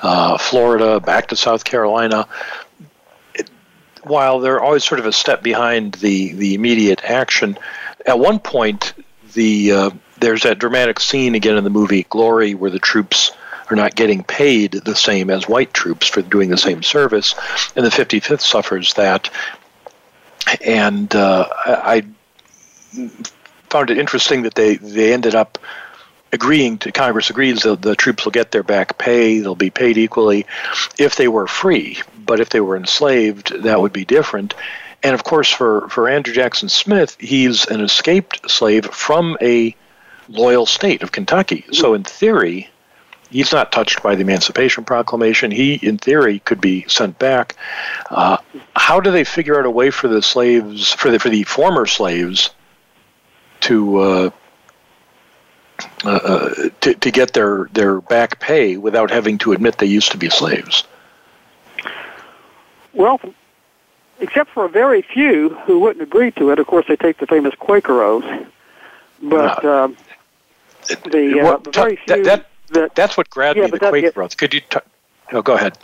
[0.00, 2.26] uh, Florida, back to South Carolina.
[3.34, 3.50] It,
[4.02, 7.58] while they're always sort of a step behind the the immediate action,
[8.06, 8.94] at one point
[9.34, 13.32] the uh, there's that dramatic scene again in the movie Glory where the troops
[13.70, 17.34] are not getting paid the same as white troops for doing the same service,
[17.74, 19.30] and the 55th suffers that.
[20.64, 22.04] And uh, I,
[22.96, 23.18] I
[23.72, 25.58] found it interesting that they, they ended up
[26.30, 29.96] agreeing to Congress agrees that the troops will get their back pay, they'll be paid
[29.96, 30.44] equally
[30.98, 32.00] if they were free.
[32.26, 34.54] But if they were enslaved, that would be different.
[35.02, 39.74] And of course, for, for Andrew Jackson Smith, he's an escaped slave from a
[40.28, 41.64] loyal state of Kentucky.
[41.72, 42.68] So, in theory,
[43.30, 45.50] he's not touched by the Emancipation Proclamation.
[45.50, 47.56] He, in theory, could be sent back.
[48.10, 48.36] Uh,
[48.76, 51.86] how do they figure out a way for the slaves, for the for the former
[51.86, 52.50] slaves,
[53.62, 54.30] to uh,
[56.04, 60.12] uh, uh to, to get their their back pay without having to admit they used
[60.12, 60.84] to be slaves?
[62.92, 63.20] Well,
[64.20, 66.58] except for a very few who wouldn't agree to it.
[66.58, 68.24] Of course, they take the famous Quaker oath.
[69.22, 69.96] But uh, um,
[71.10, 74.36] the, uh, what, very few that, that, that's what grabbed yeah, me, the Quaker oath.
[74.36, 74.60] Could you?
[74.60, 74.78] T-
[75.32, 75.76] oh, go ahead.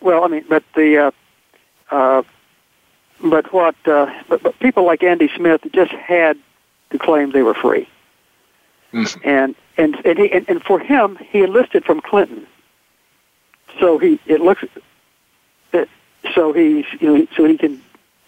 [0.00, 1.10] Well, I mean, but the uh,
[1.90, 2.22] uh,
[3.22, 6.38] but what uh, but, but people like Andy Smith just had
[6.90, 7.88] to claim they were free,
[8.92, 9.20] mm-hmm.
[9.24, 12.46] and and and, he, and and for him, he enlisted from Clinton.
[13.78, 14.64] So he it looks
[15.72, 15.88] it,
[16.34, 17.80] so he's you know so he can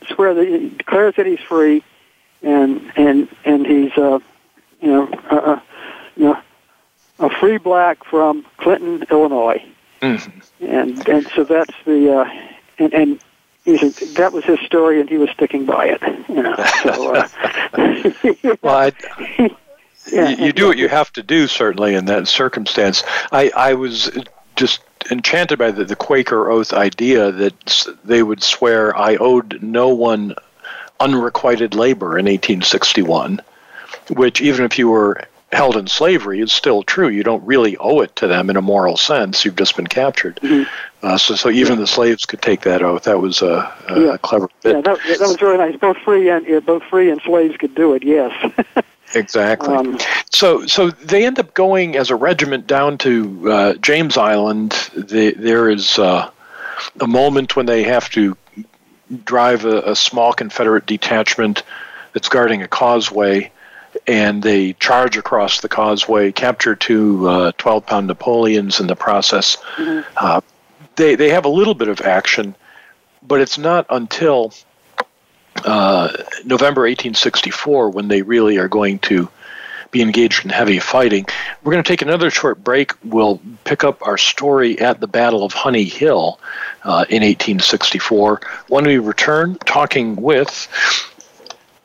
[0.08, 1.82] swear that he declares that he's free,
[2.42, 4.18] and and and he's uh,
[4.80, 5.60] you know uh, uh
[6.16, 6.40] you know
[7.18, 9.64] a free black from Clinton, Illinois,
[10.00, 10.64] mm-hmm.
[10.64, 12.30] and and so that's the uh,
[12.78, 13.20] and and
[13.64, 16.02] he's a, that was his story, and he was sticking by it.
[16.28, 17.14] You know, so.
[17.14, 18.92] Uh, well, I,
[20.12, 23.02] yeah, you, you do what you have to do, certainly in that circumstance.
[23.30, 24.10] I I was
[24.56, 29.88] just enchanted by the, the Quaker oath idea that they would swear I owed no
[29.88, 30.34] one
[31.00, 33.40] unrequited labor in 1861,
[34.10, 37.08] which even if you were held in slavery is still true.
[37.08, 39.44] You don't really owe it to them in a moral sense.
[39.44, 40.36] You've just been captured.
[40.36, 40.68] Mm-hmm.
[41.06, 43.04] Uh, so, so even the slaves could take that oath.
[43.04, 44.16] That was a, a yeah.
[44.16, 44.76] clever bit.
[44.76, 45.76] Yeah, that, that was very nice.
[45.76, 48.02] Both free and yeah, both free and slaves could do it.
[48.02, 48.52] Yes.
[49.14, 49.74] exactly.
[49.74, 49.98] Um,
[50.30, 54.72] so, so they end up going as a regiment down to uh, James Island.
[54.96, 56.30] The, there is uh,
[57.00, 58.36] a moment when they have to
[59.24, 61.62] drive a, a small Confederate detachment
[62.14, 63.50] that's guarding a causeway
[64.06, 69.56] and they charge across the causeway, capture two uh, 12 pound Napoleons in the process.
[69.76, 70.08] Mm-hmm.
[70.16, 70.40] Uh,
[70.96, 72.54] they, they have a little bit of action,
[73.22, 74.52] but it's not until
[75.64, 76.08] uh,
[76.44, 79.28] November 1864 when they really are going to
[79.92, 81.26] be engaged in heavy fighting.
[81.62, 82.92] We're going to take another short break.
[83.04, 86.40] We'll pick up our story at the Battle of Honey Hill
[86.82, 88.40] uh, in 1864.
[88.68, 91.11] When we return, talking with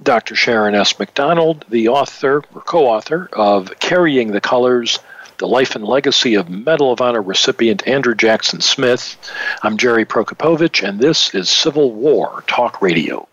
[0.02, 0.36] Dr.
[0.36, 0.98] Sharon S.
[1.00, 5.00] McDonald, the author or co author of Carrying the Colors
[5.40, 9.18] The Life and Legacy of Medal of Honor recipient Andrew Jackson Smith.
[9.64, 13.28] I'm Jerry Prokopowicz, and this is Civil War Talk Radio.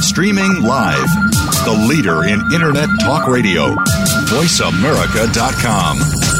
[0.00, 1.08] Streaming live.
[1.64, 3.74] The leader in Internet talk radio.
[4.28, 6.39] VoiceAmerica.com.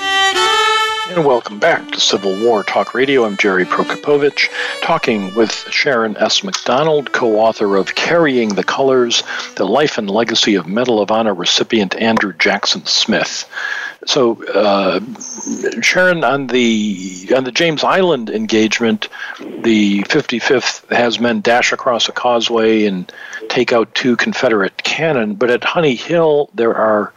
[1.11, 3.25] And welcome back to Civil War Talk Radio.
[3.25, 4.47] I'm Jerry Prokopowicz,
[4.81, 6.41] talking with Sharon S.
[6.41, 9.21] McDonald, co author of Carrying the Colors
[9.57, 13.45] The Life and Legacy of Medal of Honor recipient Andrew Jackson Smith.
[14.05, 15.01] So, uh,
[15.81, 22.13] Sharon, on the on the James Island engagement, the 55th has men dash across a
[22.13, 23.11] causeway and
[23.49, 25.35] take out two Confederate cannon.
[25.35, 27.11] But at Honey Hill, there are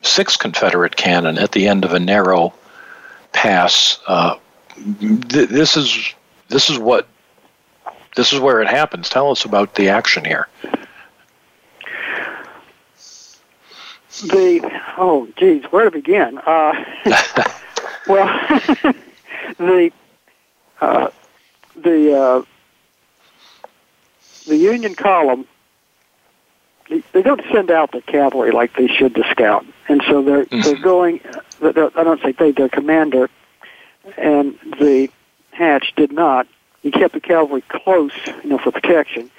[0.00, 2.54] six Confederate cannon at the end of a narrow
[3.34, 3.98] pass.
[4.06, 4.36] Uh,
[5.28, 6.14] th- this is
[6.48, 7.06] this is what
[8.16, 9.10] this is where it happens.
[9.10, 10.48] Tell us about the action here.
[14.22, 16.38] The oh, geez, where to begin?
[16.38, 16.72] Uh,
[18.06, 18.26] well,
[19.58, 19.92] the
[20.80, 21.10] uh,
[21.76, 22.42] the uh,
[24.46, 25.46] the Union column
[26.88, 30.60] they don't send out the cavalry like they should to scout, and so they're mm-hmm.
[30.60, 31.20] they're going.
[31.64, 33.30] I don't say they, their commander
[34.16, 35.08] and the
[35.52, 36.46] Hatch did not.
[36.82, 38.12] He kept the cavalry close,
[38.42, 39.30] you know, for protection.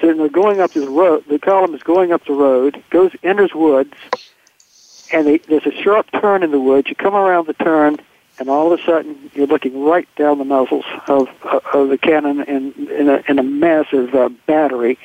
[0.00, 1.24] So they're going up the road.
[1.28, 3.94] The column is going up the road, goes enters woods,
[5.12, 6.88] and they, there's a sharp turn in the woods.
[6.88, 7.98] You come around the turn,
[8.38, 11.28] and all of a sudden you're looking right down the muzzles of
[11.72, 14.98] of the cannon in in a, in a massive uh, battery,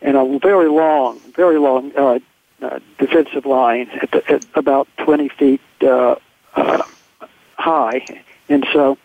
[0.00, 2.18] and a very long, very long uh,
[2.64, 6.16] uh, defensive line at, the, at about 20 feet uh,
[6.54, 6.82] uh,
[7.56, 8.04] high,
[8.48, 8.96] and so,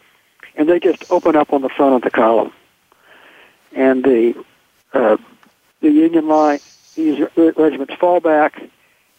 [0.56, 2.54] and they just open up on the front of the column,
[3.74, 4.34] and the
[4.94, 5.18] uh,
[5.82, 6.60] the Union line,
[6.96, 8.62] these regiments fall back,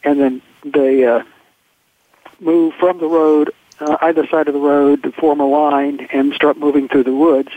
[0.04, 1.22] and then they uh,
[2.40, 6.34] move from the road, uh, either side of the road, to form a line and
[6.34, 7.50] start moving through the woods.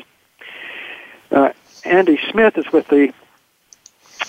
[1.32, 1.50] Uh,
[1.84, 3.14] Andy Smith is with the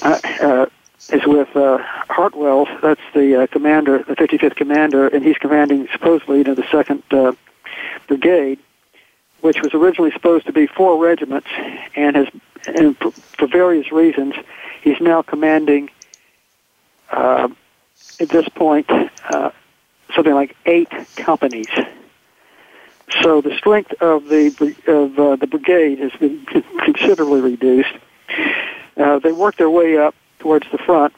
[0.02, 0.66] uh, uh,
[1.10, 1.78] is with uh,
[2.08, 2.66] Hartwell.
[2.82, 7.02] That's the uh, commander, the 55th commander, and he's commanding supposedly you know, the second
[7.10, 7.32] uh,
[8.06, 8.58] brigade,
[9.40, 11.48] which was originally supposed to be four regiments,
[11.94, 12.28] and has,
[12.66, 14.34] and for, various reasons,
[14.82, 15.90] he's now commanding.
[17.10, 17.48] Uh,
[18.20, 19.50] at this point, uh,
[20.14, 21.68] something like eight companies.
[23.22, 26.44] So the strength of the of uh, the brigade has been
[26.84, 27.92] considerably reduced.
[28.96, 31.14] Uh, they worked their way up towards the front,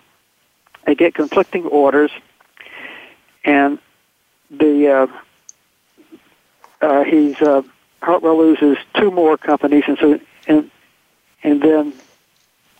[0.86, 2.10] they get conflicting orders,
[3.44, 3.78] and
[4.50, 5.06] the uh,
[6.80, 7.62] uh, he's uh,
[8.02, 10.70] Hartwell loses two more companies, and so and
[11.42, 11.92] and then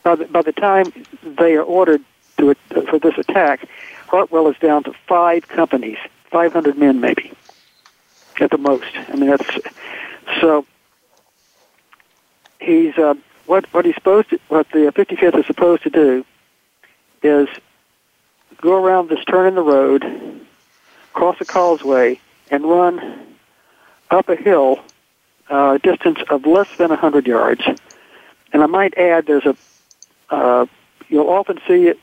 [0.03, 2.03] by the, by the time they are ordered
[2.39, 2.59] to it
[2.89, 3.69] for this attack,
[4.07, 5.99] Hartwell is down to five companies,
[6.31, 7.33] 500 men maybe,
[8.41, 8.91] at the most.
[9.09, 9.59] I mean that's
[10.41, 10.65] so.
[12.61, 13.15] He's uh,
[13.47, 16.25] what what he's supposed to what the 55th is supposed to do
[17.23, 17.49] is
[18.61, 20.05] go around this turn in the road,
[21.13, 22.21] cross a causeway,
[22.51, 23.27] and run
[24.11, 24.81] up a hill
[25.51, 27.63] uh, a distance of less than 100 yards.
[28.53, 29.57] And I might add, there's a
[30.29, 30.67] uh,
[31.09, 32.01] you'll often see it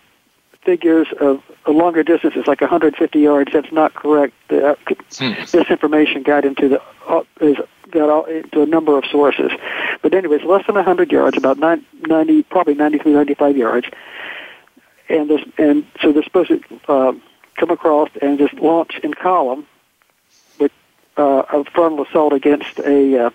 [0.62, 3.52] figures of a longer distance is like 150 yards.
[3.52, 4.34] That's not correct.
[4.50, 4.76] Uh,
[5.18, 5.34] hmm.
[5.52, 7.58] This information got into the uh, is
[7.92, 9.52] got all, into a number of sources,
[10.04, 13.88] but anyways, less than 100 yards, about 90, probably 93, 95 yards,
[15.10, 17.14] and this and so they're supposed to uh,
[17.58, 19.66] come across and just launch in column
[20.60, 20.72] with
[21.18, 23.30] uh, a frontal assault against a uh,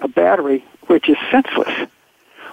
[0.00, 1.88] a battery, which is senseless.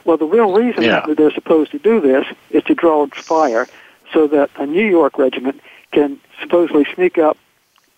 [0.04, 1.06] Well, the real reason yeah.
[1.06, 3.68] that they're supposed to do this is to draw fire
[4.14, 7.38] so that a New York regiment can supposedly sneak up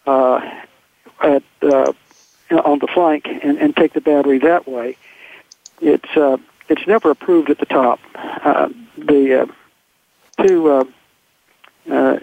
[0.05, 0.39] uh,
[1.21, 1.93] at uh,
[2.51, 4.95] on the flank and, and take the battery that way.
[5.81, 6.37] It's uh,
[6.69, 7.99] it's never approved at the top.
[8.15, 10.83] Uh, the uh, two uh,
[11.89, 12.19] uh,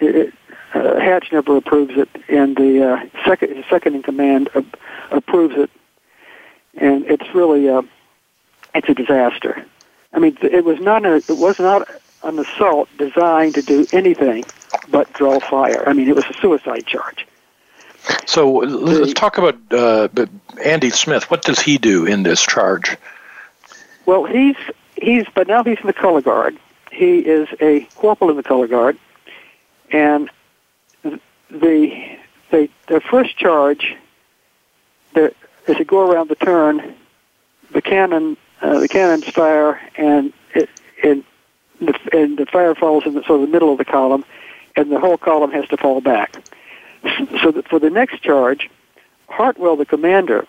[0.00, 0.34] it,
[0.74, 4.62] uh, Hatch never approves it, and the uh, second second in command uh,
[5.10, 5.70] approves it,
[6.74, 7.82] and it's really uh,
[8.74, 9.64] it's a disaster.
[10.12, 11.88] I mean, it was not a, it was not
[12.22, 14.44] an assault designed to do anything
[14.88, 15.88] but draw fire.
[15.88, 17.26] I mean, it was a suicide charge.
[18.26, 20.08] So let's talk about uh,
[20.64, 21.30] Andy Smith.
[21.30, 22.96] What does he do in this charge?
[24.06, 24.56] Well, he's
[24.96, 26.56] he's but now he's in the color guard.
[26.92, 28.98] He is a corporal in the color guard,
[29.90, 30.30] and
[31.02, 32.18] the
[32.50, 33.96] the the first charge,
[35.14, 35.34] the,
[35.66, 36.94] as you go around the turn,
[37.70, 40.68] the cannon uh, the cannons fire and it,
[41.02, 41.24] and
[41.80, 44.24] the, and the fire falls in the sort of the middle of the column,
[44.76, 46.36] and the whole column has to fall back.
[47.42, 48.70] So that for the next charge,
[49.28, 50.46] Hartwell, the commander,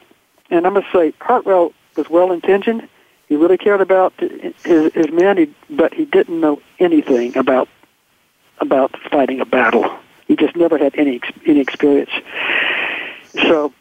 [0.49, 2.88] and I must say, Hartwell was well intentioned.
[3.28, 7.68] He really cared about his, his men, but he didn't know anything about
[8.60, 9.91] about fighting a battle.
[10.28, 12.12] He just never had any any experience.
[13.34, 13.74] So,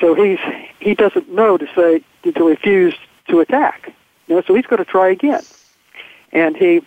[0.00, 0.38] so he's
[0.78, 2.94] he doesn't know to say to refuse
[3.28, 3.92] to attack.
[4.28, 5.42] You know, so he's going to try again
[6.32, 6.82] and he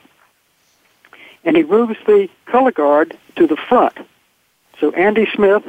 [1.44, 3.98] and he moves the color guard to the front.
[4.82, 5.64] So Andy Smith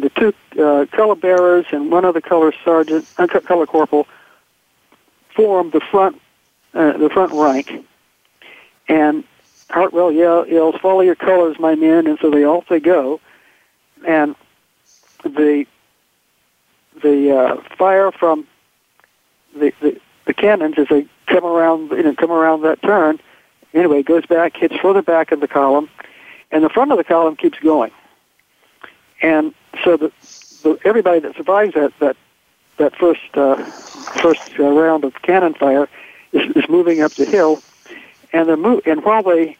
[0.00, 4.06] the two uh, color bearers and one other color sergeant, uh, color corporal,
[5.34, 6.20] form the front
[6.74, 7.86] uh, the front rank.
[8.88, 9.24] And
[9.70, 13.20] Hartwell yell, yells, "Follow your colors, my men!" And so they all say go.
[14.06, 14.34] And
[15.22, 15.66] the
[17.02, 18.46] the uh, fire from
[19.54, 23.18] the, the the cannons as they come around, you know, come around that turn.
[23.74, 25.88] Anyway, goes back, hits further back in the column,
[26.50, 27.90] and the front of the column keeps going.
[29.22, 29.54] And
[29.84, 30.12] so the,
[30.62, 32.16] the everybody that survives that that
[32.76, 33.62] that first uh,
[34.20, 35.88] first uh, round of cannon fire
[36.32, 37.62] is, is moving up the hill,
[38.32, 39.56] and they're and while they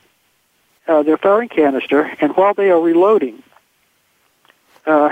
[0.86, 3.42] uh, they're firing canister, and while they are reloading,
[4.86, 5.08] uh,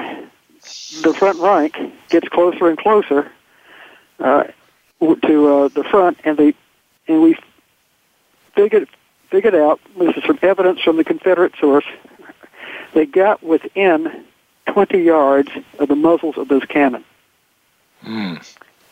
[1.02, 1.76] the front rank
[2.08, 3.30] gets closer and closer,
[4.20, 4.44] uh,
[5.00, 6.54] to uh, the front, and they
[7.08, 7.36] and we
[8.54, 8.88] figured
[9.30, 9.80] figured out.
[9.98, 11.86] This is from evidence from the Confederate source.
[12.92, 14.24] They got within
[14.74, 17.04] 20 yards of the muzzles of those cannon.
[18.04, 18.44] Mm.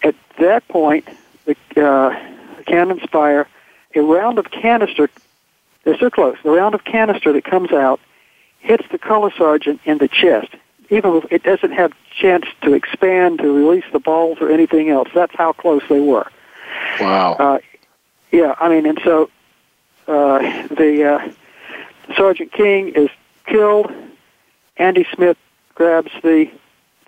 [0.04, 1.08] At that point,
[1.44, 2.16] the, uh,
[2.56, 3.48] the cannons fire.
[3.96, 5.10] A round of canister.
[5.82, 6.36] They're so close.
[6.44, 8.00] The round of canister that comes out
[8.60, 10.54] hits the color sergeant in the chest
[10.90, 15.08] even if it doesn't have chance to expand to release the balls or anything else.
[15.14, 16.30] That's how close they were.
[17.00, 17.32] Wow.
[17.34, 17.58] Uh,
[18.30, 19.30] yeah, I mean, and so
[20.06, 23.08] uh, the uh, Sergeant King is
[23.46, 23.90] killed.
[24.76, 25.38] Andy Smith
[25.82, 26.48] grabs the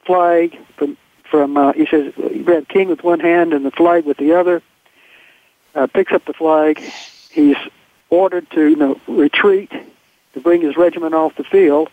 [0.04, 0.96] flag from
[1.30, 1.56] from.
[1.56, 4.62] Uh, he says he grabbed King with one hand and the flag with the other.
[5.76, 6.80] Uh, picks up the flag.
[7.30, 7.56] He's
[8.10, 9.70] ordered to you know retreat
[10.32, 11.88] to bring his regiment off the field,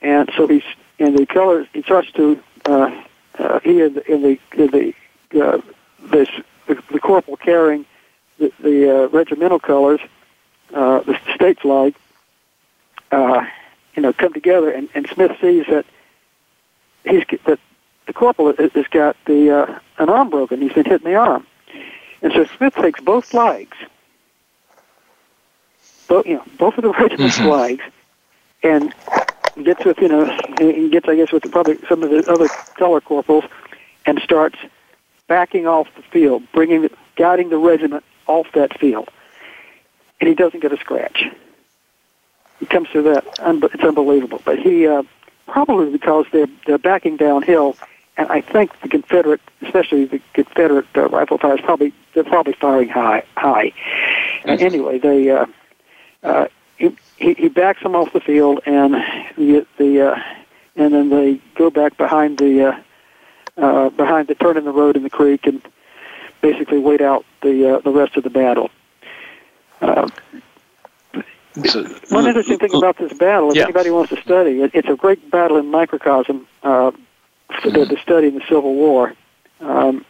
[0.00, 0.62] and so he's
[1.00, 3.02] and the colors he starts to uh,
[3.36, 4.94] uh, he in the in the, in
[5.32, 5.60] the uh,
[6.12, 6.28] this
[6.68, 7.84] the, the corporal carrying
[8.38, 10.00] the, the uh, regimental colors,
[10.72, 11.96] uh, the state flag,
[13.10, 13.44] uh,
[13.98, 15.84] you know, come together, and, and Smith sees that
[17.04, 17.58] he's that
[18.06, 20.62] the corporal has got the uh, an arm broken.
[20.62, 21.44] He's been hit in the arm,
[22.22, 23.76] and so Smith takes both flags
[26.06, 27.42] both you know both of the regiment's Mhm.
[27.42, 27.82] flags,
[28.62, 28.94] and
[29.64, 30.22] gets with you know
[30.60, 32.46] and gets I guess with probably some of the other
[32.76, 33.46] color corporals,
[34.06, 34.58] and starts
[35.26, 39.08] backing off the field, bringing guiding the regiment off that field,
[40.20, 41.24] and he doesn't get a scratch.
[42.60, 43.24] He comes through that.
[43.26, 44.40] It's unbelievable.
[44.44, 45.02] But he uh,
[45.46, 47.76] probably because they're they're backing downhill,
[48.16, 52.88] and I think the Confederate, especially the Confederate uh, rifle fires, probably they're probably firing
[52.88, 53.72] high high.
[54.44, 55.46] And anyway, they uh,
[56.22, 58.94] uh, he, he backs them off the field, and
[59.36, 60.22] the the uh,
[60.76, 62.80] and then they go back behind the uh,
[63.56, 65.60] uh, behind the turn in the road in the creek and
[66.40, 68.70] basically wait out the uh, the rest of the battle.
[69.80, 70.08] Uh,
[72.10, 73.64] one interesting thing about this battle, if Yeah.
[73.64, 76.90] anybody wants to study it, it's a great battle in microcosm uh,
[77.62, 79.14] for the, the study in the Civil War.
[79.60, 80.04] Um,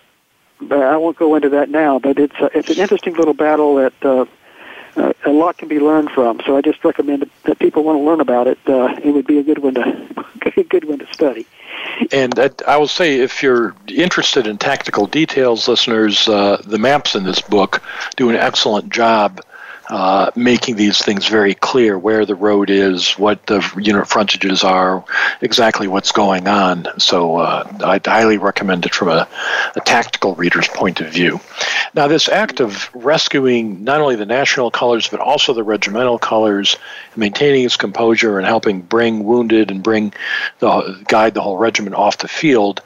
[0.61, 1.99] but I won't go into that now.
[1.99, 4.25] But it's a, it's an interesting little battle that uh,
[4.97, 6.41] uh, a lot can be learned from.
[6.45, 8.59] So I just recommend that, that people want to learn about it.
[8.67, 10.25] Uh, it would be a good one to
[10.57, 11.47] a good one to study.
[12.13, 17.25] And I will say, if you're interested in tactical details, listeners, uh, the maps in
[17.25, 17.83] this book
[18.17, 19.41] do an excellent job
[19.91, 25.05] uh, making these things very clear where the road is, what the unit frontages are,
[25.41, 26.87] exactly what's going on.
[26.99, 29.27] So uh, I'd highly recommend it from a,
[29.75, 31.41] a tactical reader's point of view.
[31.95, 36.77] Now, this act of rescuing not only the national colors but also the regimental colors,
[37.17, 40.13] maintaining its composure and helping bring wounded and bring
[40.59, 42.83] the guide the whole regiment off the field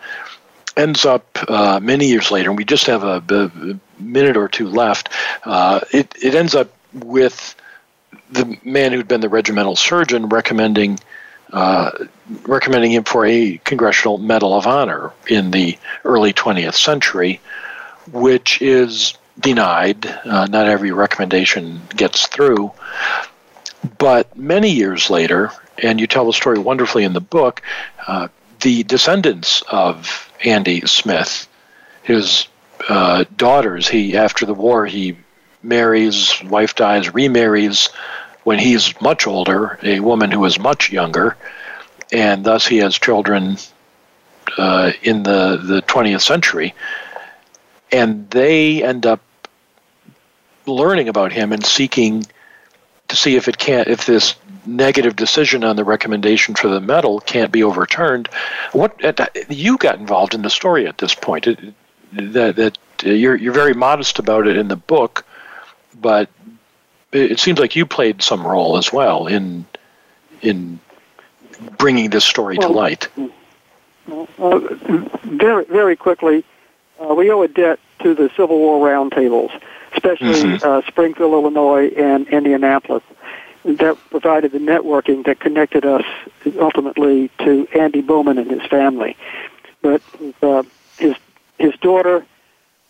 [0.76, 4.68] ends up uh, many years later, and we just have a, a minute or two
[4.68, 5.10] left.
[5.44, 7.54] Uh, it it ends up with
[8.30, 10.98] the man who'd been the regimental surgeon recommending
[11.52, 11.90] uh,
[12.44, 17.40] recommending him for a Congressional Medal of Honor in the early 20th century,
[18.10, 20.06] which is denied.
[20.06, 22.72] Uh, not every recommendation gets through.
[23.98, 27.60] But many years later, and you tell the story wonderfully in the book,
[28.06, 28.28] uh,
[28.60, 31.48] the descendants of Andy Smith,
[32.02, 32.46] his
[32.88, 35.16] uh, daughters, he after the war he
[35.62, 37.88] marries, wife dies, remarries
[38.44, 41.36] when he's much older, a woman who is much younger,
[42.10, 43.56] and thus he has children
[44.58, 46.74] uh, in the, the 20th century.
[47.90, 49.20] And they end up
[50.66, 52.26] learning about him and seeking
[53.08, 54.34] to see if it can't, if this
[54.64, 58.28] negative decision on the recommendation for the medal can't be overturned.
[58.72, 58.98] What
[59.48, 61.46] you got involved in the story at this point?
[61.46, 61.74] It,
[62.12, 65.24] that that you're you're very modest about it in the book,
[66.00, 66.28] but
[67.12, 69.64] it seems like you played some role as well in
[70.40, 70.80] in
[71.78, 73.08] bringing this story to Well, light.
[74.38, 74.58] Uh,
[75.24, 76.44] very, very quickly,
[77.00, 79.52] uh, we owe a debt to the Civil War roundtables,
[79.92, 80.64] especially Mhm.
[80.64, 83.02] uh, Springfield, Illinois, and Indianapolis.
[83.64, 86.04] That provided the networking that connected us
[86.58, 89.16] ultimately to Andy Bowman and his family.
[89.82, 90.02] But
[90.42, 90.64] uh,
[90.98, 91.14] his
[91.58, 92.24] his daughter,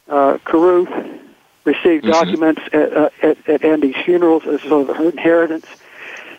[0.09, 0.88] uh, Caruth,
[1.64, 2.12] received Mhm.
[2.12, 5.66] documents at, uh, at, at Andy's funerals as sort of her inheritance.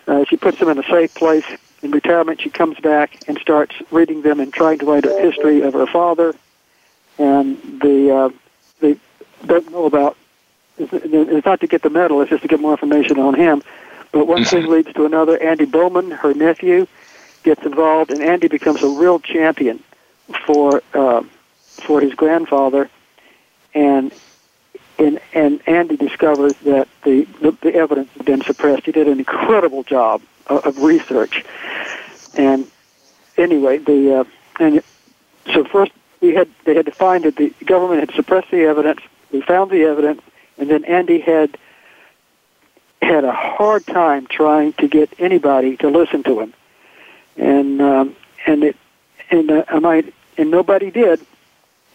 [0.06, 1.44] Uh, she puts them in a safe place.
[1.82, 5.62] In retirement, she comes back and starts reading them and trying to write a history
[5.62, 6.34] of her father.
[7.18, 8.28] And the uh,
[8.80, 8.96] they
[9.46, 10.16] don't know about.
[10.78, 13.62] It's it's not to get the medal; it's just to get more information on him.
[14.12, 15.40] But one thing leads to another.
[15.42, 16.86] Andy Bowman, her nephew,
[17.44, 19.82] gets involved, and Andy becomes a real champion
[20.46, 21.22] for uh,
[21.86, 22.90] for his grandfather.
[23.74, 24.12] And
[24.98, 28.86] and and Andy discovers that the, the the evidence had been suppressed.
[28.86, 31.44] He did an incredible job of, of research.
[32.36, 32.66] And
[33.36, 34.24] anyway, the uh,
[34.60, 34.82] and
[35.52, 39.00] so first we had they had to find that the government had suppressed the evidence.
[39.32, 40.22] We found the evidence,
[40.58, 41.58] and then Andy had
[43.02, 46.54] had a hard time trying to get anybody to listen to him,
[47.36, 48.16] and um,
[48.46, 48.76] and it
[49.30, 51.24] and uh, I might and nobody did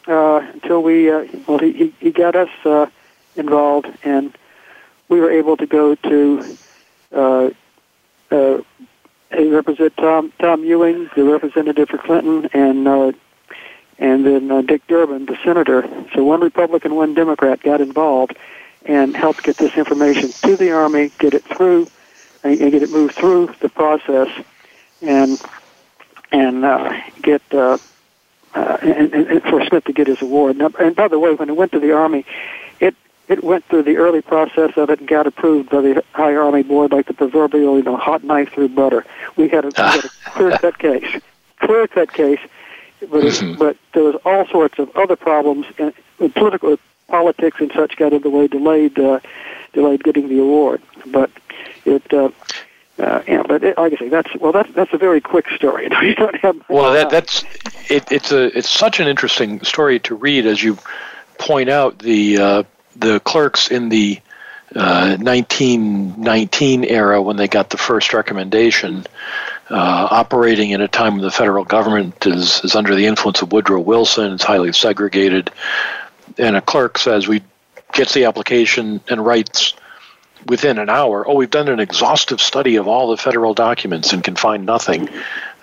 [0.10, 2.88] uh, until we uh, well he he, got us uh,
[3.36, 4.36] involved, and
[5.08, 6.58] we were able to go to.
[7.12, 7.50] Uh,
[8.32, 8.62] uh,
[9.32, 13.12] they represent Tom Tom Ewing, the representative for Clinton, and uh,
[14.00, 15.88] and then uh, Dick Durbin, the senator.
[16.14, 18.36] So one Republican, one Democrat got involved
[18.86, 21.88] and helped get this information to the Army, get it through,
[22.44, 24.30] and, and get it moved through the process,
[25.02, 25.40] and
[26.32, 27.78] and uh, get uh,
[28.56, 30.58] uh, and, and, and for Smith to get his award.
[30.58, 32.26] And, and by the way, when it went to the Army,
[32.80, 32.96] it
[33.28, 36.64] it went through the early process of it and got approved by the High Army
[36.64, 39.06] Board like the proverbial, you know, hot knife through butter.
[39.36, 41.22] We had a, we had a clear cut case,
[41.60, 42.40] clear cut case,
[43.10, 43.58] but it, Mhm.
[43.58, 46.78] but there was all sorts of other problems and and political
[47.08, 49.20] politics and such got in the way, delayed uh,
[49.74, 50.82] delayed getting the award.
[51.08, 51.30] But
[51.86, 52.12] it.
[52.14, 52.30] Uh,
[53.00, 55.90] uh, yeah, but it, like I say, that's well, that's that's a very quick story.
[56.02, 56.58] you don't have.
[56.70, 57.44] Well, that that's
[57.90, 60.78] it, it's a it's such an interesting story to read as you
[61.38, 62.64] point out the uh,
[62.96, 64.20] the clerks in the
[64.76, 69.06] uh, 1919 era when they got the first recommendation,
[69.70, 73.52] uh, operating in a time when the federal government is, is under the influence of
[73.52, 75.50] Woodrow Wilson, it's highly segregated,
[76.38, 77.42] and a clerk says we
[77.94, 79.74] gets the application and writes
[80.48, 84.24] within an hour, oh, we've done an exhaustive study of all the federal documents and
[84.24, 85.10] can find nothing.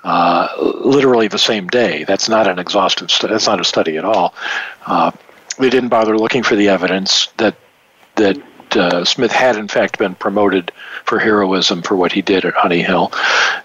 [0.04, 0.48] Uh,
[0.84, 2.04] literally the same day.
[2.04, 3.10] That's not an exhaustive.
[3.10, 3.32] study.
[3.32, 4.34] that's not a study at all.
[4.86, 5.10] Uh,
[5.58, 7.56] they didn't bother looking for the evidence that
[8.14, 8.40] that
[8.76, 10.70] uh, Smith had in fact been promoted
[11.04, 13.12] for heroism for what he did at Honey Hill,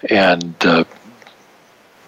[0.10, 0.84] and uh,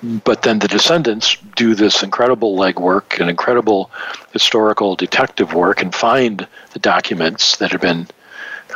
[0.02, 3.90] but then the descendants do this incredible legwork and incredible
[4.32, 8.08] historical detective work and find the documents that have been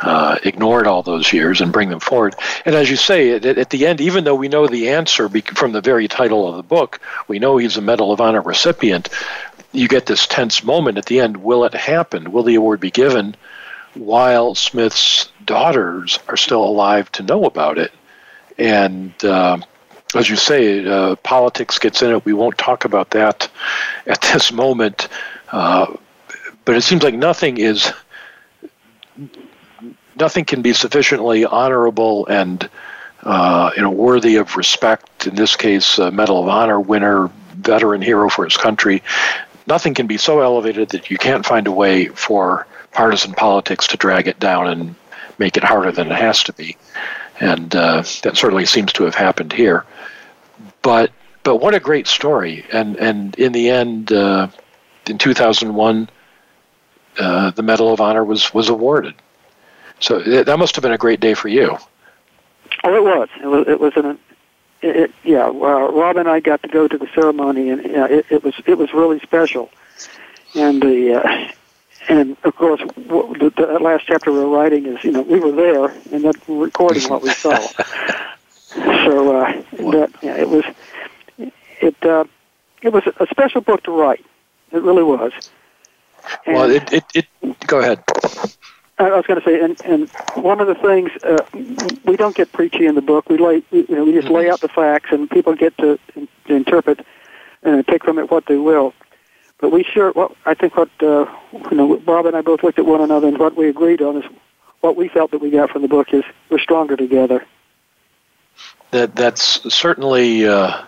[0.02, 2.34] uh, ignored all those years and bring them forward.
[2.64, 5.72] And as you say, at, at the end, even though we know the answer from
[5.72, 9.08] the very title of the book, we know he's a Medal of Honor recipient.
[9.72, 11.38] You get this tense moment at the end.
[11.38, 12.32] Will it happen?
[12.32, 13.36] Will the award be given?
[13.94, 17.92] while Smith's daughters are still alive to know about it.
[18.56, 19.58] And uh,
[20.14, 22.24] as you say, uh, politics gets in it.
[22.24, 23.48] We won't talk about that
[24.06, 25.08] at this moment.
[25.50, 25.96] Uh,
[26.64, 27.92] but it seems like nothing is
[30.18, 32.68] nothing can be sufficiently honorable and
[33.22, 35.26] uh, you know worthy of respect.
[35.26, 39.02] In this case, Medal of Honor winner, veteran hero for his country.
[39.66, 43.96] Nothing can be so elevated that you can't find a way for partisan politics to
[43.96, 44.94] drag it down and
[45.38, 46.76] make it harder than it has to be.
[47.40, 49.84] And uh, that certainly seems to have happened here.
[50.82, 51.12] But
[51.42, 52.64] but what a great story!
[52.72, 54.48] And and in the end, uh,
[55.06, 56.10] in 2001,
[57.18, 59.14] uh, the Medal of Honor was was awarded.
[60.00, 61.76] So that must have been a great day for you.
[62.84, 63.28] Oh, it was.
[63.42, 63.68] It was.
[63.68, 64.18] It was an.
[64.80, 68.06] It, it, yeah, uh, Rob and I got to go to the ceremony, and yeah,
[68.06, 69.70] it, it was it was really special.
[70.54, 71.52] And the uh,
[72.08, 75.86] and of course, the, the last chapter we're writing is, you know, we were there
[76.12, 77.56] and then recording what we saw.
[78.68, 80.64] so uh, that yeah, it was
[81.80, 82.24] it uh,
[82.82, 84.24] it was a special book to write.
[84.72, 85.32] It really was.
[86.46, 87.26] And well, it, it, it
[87.66, 88.02] go ahead.
[88.98, 90.08] I was going to say, and, and
[90.44, 91.38] one of the things uh,
[92.04, 93.28] we don't get preachy in the book.
[93.28, 94.52] We lay, you know, we just lay mm-hmm.
[94.52, 97.06] out the facts, and people get to, to interpret
[97.62, 98.94] and take from it what they will.
[99.58, 102.78] But we sure, well, I think what uh, you know, Bob and I both looked
[102.78, 104.24] at one another, and what we agreed on is
[104.80, 107.44] what we felt that we got from the book is we're stronger together.
[108.90, 110.82] That that's certainly uh,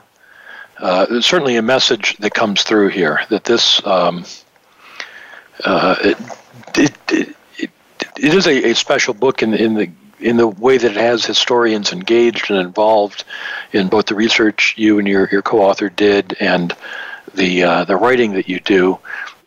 [0.78, 3.20] uh, certainly a message that comes through here.
[3.28, 4.24] That this um,
[5.64, 6.18] uh, it,
[6.76, 7.36] it, it,
[8.22, 9.90] it is a, a special book in in the
[10.20, 13.24] in the way that it has historians engaged and involved
[13.72, 16.76] in both the research you and your, your co-author did and
[17.34, 18.98] the uh, the writing that you do,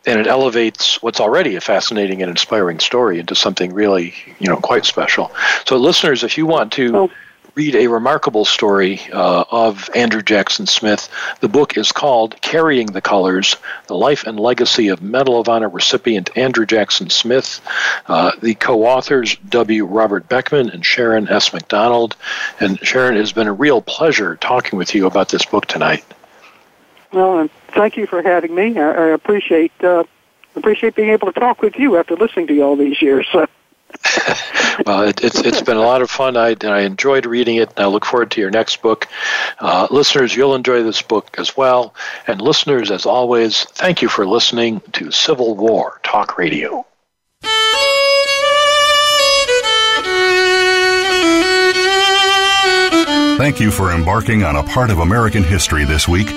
[0.05, 4.57] and it elevates what's already a fascinating and inspiring story into something really you know
[4.57, 5.31] quite special.
[5.65, 7.09] So, listeners, if you want to.
[7.55, 11.07] Read a remarkable story uh, of Andrew Jackson Smith.
[11.39, 15.69] The book is called Carrying the Colors The Life and Legacy of Medal of Honor
[15.69, 17.61] recipient Andrew Jackson Smith.
[18.07, 19.85] Uh, the co authors, W.
[19.85, 21.53] Robert Beckman and Sharon S.
[21.53, 22.15] McDonald.
[22.59, 26.03] And Sharon, it has been a real pleasure talking with you about this book tonight.
[27.11, 28.79] Well, and thank you for having me.
[28.79, 30.05] I, I appreciate uh,
[30.55, 33.27] appreciate being able to talk with you after listening to you all these years.
[34.85, 36.37] well, it, it's it's been a lot of fun.
[36.37, 39.07] I I enjoyed reading it, and I look forward to your next book.
[39.59, 41.93] Uh, listeners, you'll enjoy this book as well.
[42.27, 46.85] And listeners, as always, thank you for listening to Civil War Talk Radio.
[53.37, 56.27] Thank you for embarking on a part of American history this week.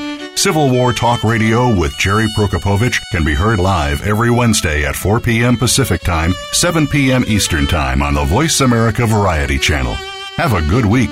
[0.46, 5.18] Civil War Talk Radio with Jerry Prokopowicz can be heard live every Wednesday at 4
[5.18, 5.56] p.m.
[5.56, 7.24] Pacific Time, 7 p.m.
[7.26, 9.94] Eastern Time on the Voice America Variety Channel.
[10.36, 11.10] Have a good week.